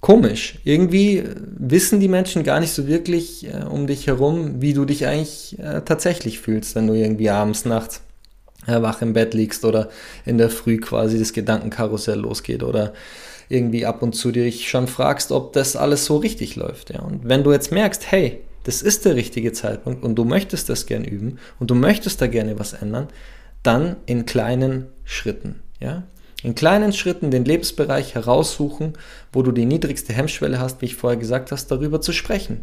Komisch. 0.00 0.58
Irgendwie 0.64 1.22
wissen 1.36 2.00
die 2.00 2.08
Menschen 2.08 2.42
gar 2.42 2.58
nicht 2.58 2.72
so 2.72 2.88
wirklich 2.88 3.46
äh, 3.46 3.62
um 3.62 3.86
dich 3.86 4.08
herum, 4.08 4.60
wie 4.60 4.74
du 4.74 4.84
dich 4.84 5.06
eigentlich 5.06 5.56
äh, 5.60 5.82
tatsächlich 5.82 6.40
fühlst, 6.40 6.74
wenn 6.74 6.88
du 6.88 6.94
irgendwie 6.94 7.30
abends, 7.30 7.64
nachts 7.64 8.00
äh, 8.66 8.82
wach 8.82 9.00
im 9.00 9.12
Bett 9.12 9.32
liegst 9.32 9.64
oder 9.64 9.90
in 10.24 10.38
der 10.38 10.50
Früh 10.50 10.78
quasi 10.78 11.20
das 11.20 11.32
Gedankenkarussell 11.32 12.18
losgeht 12.18 12.64
oder 12.64 12.94
irgendwie 13.52 13.84
ab 13.84 14.02
und 14.02 14.14
zu 14.14 14.32
dich 14.32 14.68
schon 14.68 14.88
fragst, 14.88 15.30
ob 15.30 15.52
das 15.52 15.76
alles 15.76 16.06
so 16.06 16.16
richtig 16.16 16.56
läuft. 16.56 16.90
Ja. 16.90 17.02
Und 17.02 17.28
wenn 17.28 17.44
du 17.44 17.52
jetzt 17.52 17.70
merkst, 17.70 18.10
hey, 18.10 18.40
das 18.64 18.80
ist 18.80 19.04
der 19.04 19.14
richtige 19.14 19.52
Zeitpunkt 19.52 20.04
und 20.04 20.14
du 20.14 20.24
möchtest 20.24 20.68
das 20.68 20.86
gern 20.86 21.04
üben 21.04 21.38
und 21.60 21.70
du 21.70 21.74
möchtest 21.74 22.20
da 22.20 22.26
gerne 22.26 22.58
was 22.58 22.72
ändern, 22.72 23.08
dann 23.62 23.96
in 24.06 24.24
kleinen 24.24 24.86
Schritten. 25.04 25.60
Ja. 25.80 26.04
In 26.42 26.54
kleinen 26.54 26.92
Schritten 26.92 27.30
den 27.30 27.44
Lebensbereich 27.44 28.14
heraussuchen, 28.14 28.94
wo 29.32 29.42
du 29.42 29.52
die 29.52 29.66
niedrigste 29.66 30.12
Hemmschwelle 30.12 30.58
hast, 30.58 30.80
wie 30.80 30.86
ich 30.86 30.96
vorher 30.96 31.18
gesagt 31.18 31.52
hast, 31.52 31.70
darüber 31.70 32.00
zu 32.00 32.12
sprechen. 32.12 32.62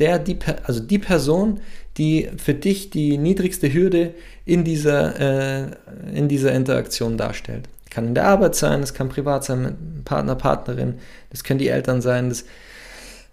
Der, 0.00 0.18
die, 0.18 0.38
also 0.64 0.80
die 0.80 0.98
Person, 0.98 1.60
die 1.96 2.28
für 2.36 2.54
dich 2.54 2.90
die 2.90 3.16
niedrigste 3.16 3.72
Hürde 3.72 4.14
in 4.44 4.64
dieser, 4.64 5.64
äh, 5.64 5.70
in 6.12 6.28
dieser 6.28 6.52
Interaktion 6.52 7.16
darstellt 7.16 7.68
kann 7.94 8.08
in 8.08 8.14
der 8.14 8.26
Arbeit 8.26 8.56
sein, 8.56 8.80
das 8.80 8.92
kann 8.92 9.08
privat 9.08 9.44
sein 9.44 9.62
mit 9.62 10.04
Partner, 10.04 10.34
Partnerin, 10.34 10.98
das 11.30 11.44
können 11.44 11.60
die 11.60 11.68
Eltern 11.68 12.02
sein, 12.02 12.28
das, 12.28 12.44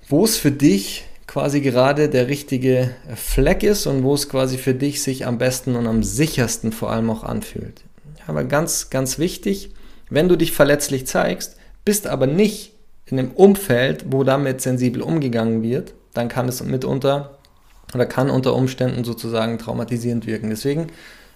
wo 0.08 0.24
es 0.24 0.38
für 0.38 0.52
dich 0.52 1.06
quasi 1.26 1.62
gerade 1.62 2.10
der 2.10 2.28
richtige 2.28 2.92
Fleck 3.16 3.64
ist 3.64 3.88
und 3.88 4.04
wo 4.04 4.14
es 4.14 4.30
quasi 4.30 4.58
für 4.58 4.74
dich 4.74 5.02
sich 5.02 5.26
am 5.26 5.38
besten 5.38 5.76
und 5.76 5.88
am 5.88 6.04
sichersten 6.04 6.72
vor 6.72 6.92
allem 6.92 7.10
auch 7.10 7.24
anfühlt. 7.24 7.82
Aber 8.28 8.44
ganz, 8.44 8.90
ganz 8.90 9.18
wichtig, 9.18 9.72
wenn 10.10 10.30
du 10.30 10.36
dich 10.36 10.52
verletzlich 10.52 11.08
zeigst, 11.08 11.56
bist 11.86 12.06
aber 12.06 12.28
nicht 12.28 12.74
in 13.06 13.18
einem 13.18 13.32
Umfeld, 13.32 14.06
wo 14.10 14.24
damit 14.24 14.62
sensibel 14.62 15.02
umgegangen 15.02 15.64
wird, 15.64 15.94
dann 16.14 16.28
kann 16.28 16.48
es 16.48 16.64
mitunter 16.64 17.38
oder 17.94 18.06
kann 18.06 18.30
unter 18.30 18.54
Umständen 18.54 19.04
sozusagen 19.04 19.58
traumatisierend 19.58 20.28
wirken. 20.28 20.50
Deswegen 20.50 20.88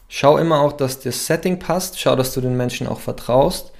Schau 0.07 0.37
immer 0.37 0.59
auch, 0.61 0.73
dass 0.73 0.99
das 0.99 1.25
Setting 1.25 1.59
passt. 1.59 1.99
Schau, 1.99 2.15
dass 2.15 2.33
du 2.33 2.41
den 2.41 2.57
Menschen 2.57 2.87
auch 2.87 2.99
vertraust. 2.99 3.71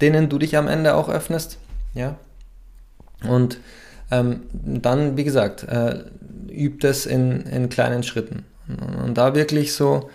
denen 0.00 0.28
du 0.28 0.38
dich 0.38 0.56
am 0.56 0.68
Ende 0.68 0.94
auch 0.94 1.08
öffnest. 1.08 1.58
Ja. 1.94 2.16
Und 3.28 3.58
ähm, 4.10 4.42
dann, 4.52 5.16
wie 5.16 5.24
gesagt, 5.24 5.64
äh, 5.64 6.04
übt 6.48 6.86
es 6.86 7.06
in, 7.06 7.42
in 7.42 7.68
kleinen 7.68 8.02
Schritten. 8.02 8.44
Und, 8.68 8.94
und 8.96 9.14
da 9.18 9.34
wirklich 9.34 9.72
so, 9.74 10.10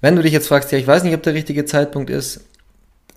wenn 0.00 0.16
du 0.16 0.22
dich 0.22 0.32
jetzt 0.32 0.48
fragst, 0.48 0.72
ja, 0.72 0.78
ich 0.78 0.86
weiß 0.86 1.02
nicht, 1.02 1.14
ob 1.14 1.22
der 1.22 1.34
richtige 1.34 1.64
Zeitpunkt 1.64 2.10
ist, 2.10 2.40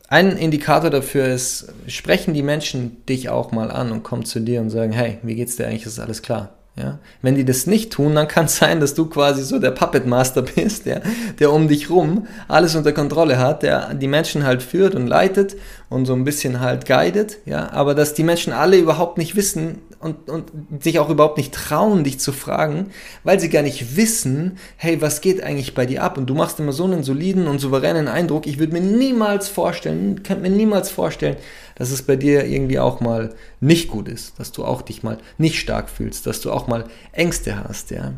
ein 0.07 0.35
Indikator 0.35 0.89
dafür 0.89 1.27
ist, 1.27 1.73
sprechen 1.87 2.33
die 2.33 2.43
Menschen 2.43 3.05
dich 3.05 3.29
auch 3.29 3.51
mal 3.51 3.71
an 3.71 3.91
und 3.91 4.03
kommen 4.03 4.25
zu 4.25 4.41
dir 4.41 4.59
und 4.59 4.69
sagen, 4.69 4.91
hey, 4.91 5.19
wie 5.23 5.35
geht's 5.35 5.55
dir 5.55 5.67
eigentlich, 5.67 5.85
ist 5.85 5.99
alles 5.99 6.21
klar? 6.21 6.49
Ja? 6.75 6.99
Wenn 7.21 7.35
die 7.35 7.45
das 7.45 7.67
nicht 7.67 7.91
tun, 7.91 8.15
dann 8.15 8.27
kann 8.27 8.45
es 8.45 8.55
sein, 8.57 8.79
dass 8.79 8.93
du 8.93 9.05
quasi 9.05 9.43
so 9.43 9.59
der 9.59 9.71
Puppet 9.71 10.05
Master 10.05 10.41
bist, 10.41 10.85
ja? 10.85 10.99
der 11.39 11.51
um 11.51 11.67
dich 11.67 11.89
rum 11.89 12.27
alles 12.47 12.75
unter 12.75 12.93
Kontrolle 12.93 13.37
hat, 13.37 13.63
der 13.63 13.93
die 13.93 14.07
Menschen 14.07 14.45
halt 14.45 14.63
führt 14.63 14.95
und 14.95 15.07
leitet 15.07 15.55
und 15.91 16.05
so 16.05 16.13
ein 16.13 16.23
bisschen 16.23 16.61
halt 16.61 16.85
guidet, 16.85 17.39
ja, 17.45 17.69
aber 17.73 17.93
dass 17.93 18.13
die 18.13 18.23
Menschen 18.23 18.53
alle 18.53 18.77
überhaupt 18.77 19.17
nicht 19.17 19.35
wissen 19.35 19.79
und, 19.99 20.29
und 20.29 20.49
sich 20.81 20.99
auch 20.99 21.09
überhaupt 21.09 21.35
nicht 21.35 21.53
trauen, 21.53 22.05
dich 22.05 22.17
zu 22.17 22.31
fragen, 22.31 22.91
weil 23.25 23.41
sie 23.41 23.49
gar 23.49 23.61
nicht 23.61 23.97
wissen, 23.97 24.57
hey, 24.77 25.01
was 25.01 25.19
geht 25.19 25.43
eigentlich 25.43 25.73
bei 25.73 25.85
dir 25.85 26.01
ab? 26.01 26.17
Und 26.17 26.27
du 26.27 26.33
machst 26.33 26.61
immer 26.61 26.71
so 26.71 26.85
einen 26.85 27.03
soliden 27.03 27.45
und 27.45 27.59
souveränen 27.59 28.07
Eindruck. 28.07 28.47
Ich 28.47 28.57
würde 28.57 28.71
mir 28.71 28.79
niemals 28.79 29.49
vorstellen, 29.49 30.23
kann 30.23 30.41
mir 30.41 30.49
niemals 30.49 30.89
vorstellen, 30.89 31.35
dass 31.75 31.91
es 31.91 32.03
bei 32.03 32.15
dir 32.15 32.45
irgendwie 32.45 32.79
auch 32.79 33.01
mal 33.01 33.33
nicht 33.59 33.89
gut 33.89 34.07
ist, 34.07 34.39
dass 34.39 34.53
du 34.53 34.63
auch 34.63 34.83
dich 34.83 35.03
mal 35.03 35.17
nicht 35.37 35.59
stark 35.59 35.89
fühlst, 35.89 36.25
dass 36.25 36.39
du 36.39 36.53
auch 36.53 36.67
mal 36.67 36.85
Ängste 37.11 37.61
hast, 37.61 37.91
ja. 37.91 38.13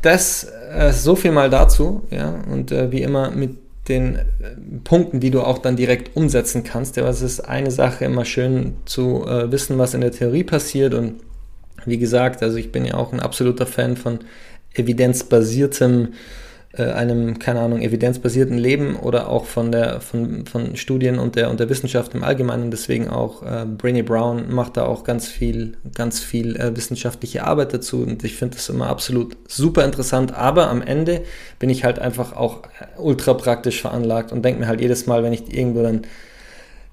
Das, 0.00 0.46
äh, 0.72 0.92
so 0.92 1.16
viel 1.16 1.32
mal 1.32 1.50
dazu, 1.50 2.06
ja, 2.10 2.40
und 2.48 2.70
äh, 2.70 2.92
wie 2.92 3.02
immer 3.02 3.32
mit 3.32 3.65
den 3.88 4.16
äh, 4.16 4.22
Punkten, 4.84 5.20
die 5.20 5.30
du 5.30 5.42
auch 5.42 5.58
dann 5.58 5.76
direkt 5.76 6.16
umsetzen 6.16 6.64
kannst. 6.64 6.96
Ja, 6.96 7.08
es 7.08 7.22
ist 7.22 7.40
eine 7.40 7.70
Sache 7.70 8.04
immer 8.04 8.24
schön 8.24 8.76
zu 8.84 9.24
äh, 9.26 9.50
wissen, 9.50 9.78
was 9.78 9.94
in 9.94 10.00
der 10.00 10.12
Theorie 10.12 10.44
passiert 10.44 10.94
und 10.94 11.14
wie 11.84 11.98
gesagt, 11.98 12.42
also 12.42 12.56
ich 12.56 12.72
bin 12.72 12.84
ja 12.84 12.94
auch 12.94 13.12
ein 13.12 13.20
absoluter 13.20 13.66
Fan 13.66 13.96
von 13.96 14.20
evidenzbasiertem 14.74 16.08
einem, 16.84 17.38
keine 17.38 17.60
Ahnung, 17.60 17.80
evidenzbasierten 17.80 18.58
Leben 18.58 18.96
oder 18.96 19.28
auch 19.28 19.44
von 19.44 19.72
der 19.72 20.00
von, 20.00 20.46
von 20.46 20.76
Studien 20.76 21.18
und 21.18 21.36
der 21.36 21.50
und 21.50 21.60
der 21.60 21.68
Wissenschaft 21.68 22.14
im 22.14 22.24
Allgemeinen. 22.24 22.70
Deswegen 22.70 23.08
auch 23.08 23.42
äh, 23.42 23.64
Brainy 23.64 24.02
Brown 24.02 24.52
macht 24.54 24.76
da 24.76 24.84
auch 24.84 25.04
ganz 25.04 25.28
viel, 25.28 25.76
ganz 25.94 26.20
viel 26.20 26.56
äh, 26.56 26.76
wissenschaftliche 26.76 27.44
Arbeit 27.44 27.74
dazu 27.74 28.02
und 28.02 28.24
ich 28.24 28.34
finde 28.34 28.56
das 28.56 28.68
immer 28.68 28.88
absolut 28.88 29.36
super 29.48 29.84
interessant. 29.84 30.34
Aber 30.34 30.68
am 30.68 30.82
Ende 30.82 31.22
bin 31.58 31.70
ich 31.70 31.84
halt 31.84 31.98
einfach 31.98 32.34
auch 32.36 32.62
ultra 32.98 33.34
praktisch 33.34 33.80
veranlagt 33.80 34.32
und 34.32 34.44
denke 34.44 34.60
mir 34.60 34.68
halt 34.68 34.80
jedes 34.80 35.06
Mal, 35.06 35.22
wenn 35.22 35.32
ich 35.32 35.52
irgendwo 35.52 35.82
dann 35.82 36.02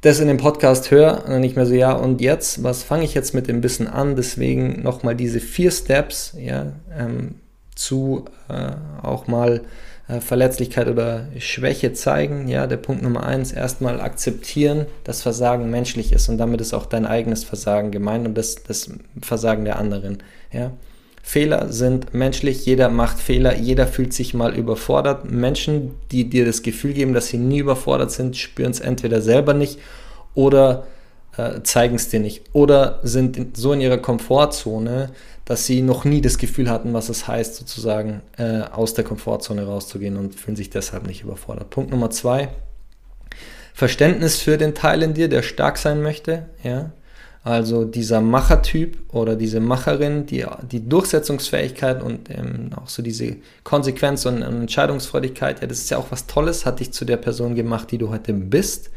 das 0.04 0.20
in 0.20 0.28
dem 0.28 0.38
Podcast 0.38 0.92
höre, 0.92 1.24
dann 1.26 1.40
nicht 1.40 1.56
mehr 1.56 1.66
so, 1.66 1.74
ja, 1.74 1.94
und 1.94 2.20
jetzt, 2.20 2.62
was 2.62 2.84
fange 2.84 3.06
ich 3.06 3.14
jetzt 3.14 3.34
mit 3.34 3.48
dem 3.48 3.64
Wissen 3.64 3.88
an? 3.88 4.18
Deswegen 4.18 4.82
nochmal 4.84 5.16
diese 5.16 5.40
vier 5.40 5.72
Steps, 5.72 6.36
ja, 6.38 6.74
ähm, 6.98 7.36
zu 7.76 8.26
äh, 8.50 8.72
auch 9.02 9.28
mal 9.28 9.62
äh, 10.08 10.20
Verletzlichkeit 10.20 10.88
oder 10.88 11.28
Schwäche 11.40 11.94
zeigen. 11.94 12.48
Ja, 12.48 12.68
der 12.68 12.78
Punkt 12.78 13.02
Nummer 13.02 13.24
eins, 13.24 13.52
erstmal 13.52 14.02
akzeptieren, 14.02 14.86
dass 15.04 15.22
Versagen 15.22 15.70
menschlich 15.70 16.12
ist 16.12 16.30
und 16.30 16.38
damit 16.38 16.62
ist 16.62 16.74
auch 16.74 16.86
dein 16.86 17.06
eigenes 17.06 17.44
Versagen 17.44 17.92
gemeint 17.92 18.28
und 18.28 18.38
das, 18.38 18.56
das 18.64 18.90
Versagen 19.22 19.66
der 19.66 19.80
anderen. 19.80 20.20
Ja. 20.52 20.72
Fehler 21.26 21.72
sind 21.72 22.14
menschlich, 22.14 22.66
jeder 22.66 22.90
macht 22.90 23.18
Fehler, 23.18 23.56
jeder 23.56 23.88
fühlt 23.88 24.12
sich 24.14 24.34
mal 24.34 24.54
überfordert. 24.54 25.32
Menschen, 25.32 25.92
die 26.12 26.30
dir 26.30 26.46
das 26.46 26.64
Gefühl 26.64 26.92
geben, 26.92 27.14
dass 27.14 27.28
sie 27.28 27.38
nie 27.38 27.60
überfordert 27.60 28.12
sind, 28.12 28.36
spüren 28.36 28.72
es 28.72 28.82
entweder 28.82 29.22
selber 29.22 29.54
nicht 29.54 29.80
oder 30.36 30.86
äh, 31.38 31.62
zeigen 31.64 31.96
es 31.96 32.10
dir 32.10 32.20
nicht 32.20 32.44
oder 32.54 33.00
sind 33.04 33.38
in, 33.38 33.56
so 33.56 33.74
in 33.74 33.82
ihrer 33.82 33.98
Komfortzone, 33.98 35.10
dass 35.46 35.66
sie 35.66 35.82
noch 35.82 36.06
nie 36.06 36.22
das 36.22 36.38
Gefühl 36.38 36.70
hatten, 36.70 36.94
was 36.94 37.10
es 37.10 37.28
heißt, 37.28 37.56
sozusagen 37.56 38.22
äh, 38.38 38.62
aus 38.62 38.94
der 38.94 39.04
Komfortzone 39.04 39.66
rauszugehen 39.66 40.18
und 40.18 40.36
fühlen 40.36 40.56
sich 40.56 40.70
deshalb 40.70 41.06
nicht 41.06 41.24
überfordert. 41.24 41.70
Punkt 41.70 41.92
Nummer 41.92 42.10
zwei, 42.10 42.50
Verständnis 43.74 44.40
für 44.40 44.58
den 44.58 44.76
Teil 44.76 45.02
in 45.02 45.14
dir, 45.14 45.28
der 45.28 45.42
stark 45.42 45.78
sein 45.78 46.02
möchte, 46.02 46.46
ja. 46.64 46.92
Also 47.46 47.84
dieser 47.84 48.22
Machertyp 48.22 48.98
oder 49.14 49.36
diese 49.36 49.60
Macherin, 49.60 50.26
die 50.26 50.46
die 50.72 50.88
Durchsetzungsfähigkeit 50.88 52.02
und 52.02 52.30
ähm, 52.30 52.70
auch 52.74 52.88
so 52.88 53.04
diese 53.04 53.36
Konsequenz 53.66 54.26
und, 54.26 54.44
und 54.44 54.62
Entscheidungsfreudigkeit, 54.62 55.60
ja, 55.60 55.68
das 55.68 55.80
ist 55.80 55.90
ja 55.90 55.98
auch 55.98 56.10
was 56.10 56.26
Tolles, 56.26 56.66
hat 56.66 56.80
dich 56.80 56.94
zu 56.94 57.04
der 57.04 57.18
Person 57.18 57.54
gemacht, 57.54 57.92
die 57.92 57.98
du 57.98 58.12
heute 58.12 58.32
bist. 58.32 58.92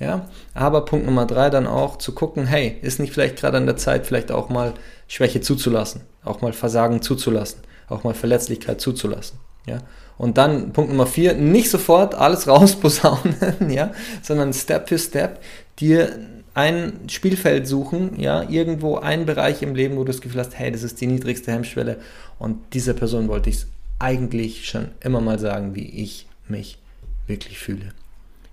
Ja, 0.00 0.28
aber 0.54 0.86
Punkt 0.86 1.04
Nummer 1.04 1.26
drei 1.26 1.50
dann 1.50 1.66
auch 1.66 1.98
zu 1.98 2.12
gucken, 2.12 2.46
hey, 2.46 2.78
ist 2.80 3.00
nicht 3.00 3.12
vielleicht 3.12 3.36
gerade 3.36 3.58
an 3.58 3.66
der 3.66 3.76
Zeit, 3.76 4.06
vielleicht 4.06 4.32
auch 4.32 4.48
mal 4.48 4.72
Schwäche 5.08 5.42
zuzulassen, 5.42 6.00
auch 6.24 6.40
mal 6.40 6.54
Versagen 6.54 7.02
zuzulassen, 7.02 7.60
auch 7.86 8.02
mal 8.02 8.14
Verletzlichkeit 8.14 8.80
zuzulassen. 8.80 9.38
Ja, 9.66 9.80
und 10.16 10.38
dann 10.38 10.72
Punkt 10.72 10.90
Nummer 10.90 11.06
vier, 11.06 11.34
nicht 11.34 11.68
sofort 11.68 12.14
alles 12.14 12.48
rausposaunen, 12.48 13.34
ja, 13.68 13.92
sondern 14.22 14.54
Step 14.54 14.88
für 14.88 14.98
Step 14.98 15.42
dir 15.78 16.18
ein 16.54 16.94
Spielfeld 17.08 17.68
suchen, 17.68 18.18
ja, 18.18 18.48
irgendwo 18.48 18.96
einen 18.96 19.26
Bereich 19.26 19.60
im 19.60 19.74
Leben, 19.74 19.96
wo 19.96 20.00
du 20.00 20.12
das 20.12 20.22
Gefühl 20.22 20.40
hast, 20.40 20.58
hey, 20.58 20.72
das 20.72 20.82
ist 20.82 21.02
die 21.02 21.08
niedrigste 21.08 21.52
Hemmschwelle 21.52 21.98
und 22.38 22.58
dieser 22.72 22.94
Person 22.94 23.28
wollte 23.28 23.50
ich 23.50 23.56
es 23.56 23.66
eigentlich 23.98 24.66
schon 24.66 24.88
immer 25.00 25.20
mal 25.20 25.38
sagen, 25.38 25.74
wie 25.74 26.02
ich 26.02 26.26
mich 26.48 26.78
wirklich 27.26 27.58
fühle. 27.58 27.92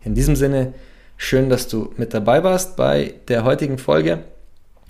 In 0.03 0.13
diesem 0.13 0.35
Sinne, 0.35 0.73
Schön, 1.17 1.49
dass 1.49 1.67
du 1.67 1.93
mit 1.97 2.13
dabei 2.13 2.43
warst 2.43 2.77
bei 2.77 3.15
der 3.27 3.43
heutigen 3.43 3.79
Folge. 3.79 4.19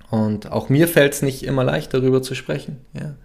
Und 0.09 0.51
auch 0.51 0.69
mir 0.69 0.87
fällt 0.87 1.13
es 1.13 1.21
nicht 1.21 1.43
immer 1.43 1.63
leicht, 1.63 1.93
darüber 1.93 2.21
zu 2.21 2.35
sprechen. 2.35 2.81
Ja. 2.93 3.15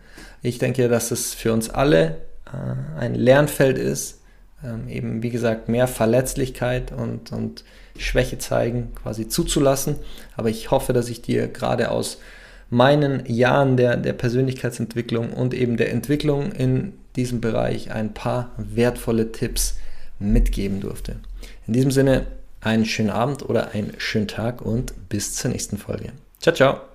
Ich 0.41 0.59
denke, 0.59 0.89
dass 0.89 1.11
es 1.11 1.35
für 1.35 1.53
uns 1.53 1.69
alle 1.69 2.19
äh, 2.47 2.99
ein 2.99 3.15
Lernfeld 3.15 3.77
ist, 3.77 4.21
ähm, 4.65 4.89
eben 4.89 5.23
wie 5.23 5.31
gesagt 5.31 5.69
mehr 5.69 5.89
Verletzlichkeit 5.89 6.93
und, 6.93 7.33
und 7.33 7.65
Schwäche 7.99 8.39
zeigen, 8.39 8.93
quasi 8.95 9.29
zuzulassen. 9.29 9.97
Aber 10.37 10.49
ich 10.49 10.71
hoffe, 10.71 10.93
dass 10.93 11.09
ich 11.09 11.23
dir 11.23 11.49
gerade 11.49 11.91
aus 11.91 12.19
meinen 12.71 13.27
Jahren 13.27 13.77
der, 13.77 13.97
der 13.97 14.15
Persönlichkeitsentwicklung 14.15 15.33
und 15.33 15.55
eben 15.55 15.77
der 15.77 15.91
Entwicklung 15.91 16.53
in 16.53 16.95
diesem 17.17 17.41
Bereich 17.41 17.93
ein 17.93 18.15
paar 18.15 18.53
wertvolle 18.57 19.33
Tipps 19.33 19.77
mitgeben 20.19 20.81
durfte. 20.81 21.17
In 21.67 21.75
diesem 21.75 21.91
Sinne, 21.91 22.27
einen 22.63 22.85
schönen 22.87 23.11
Abend 23.11 23.49
oder 23.49 23.73
einen 23.73 23.95
schönen 23.99 24.29
Tag 24.29 24.63
und 24.63 25.09
bis 25.09 25.35
zur 25.35 25.51
nächsten 25.51 25.77
Folge. 25.77 26.13
Ciao, 26.41 26.55
ciao. 26.55 26.92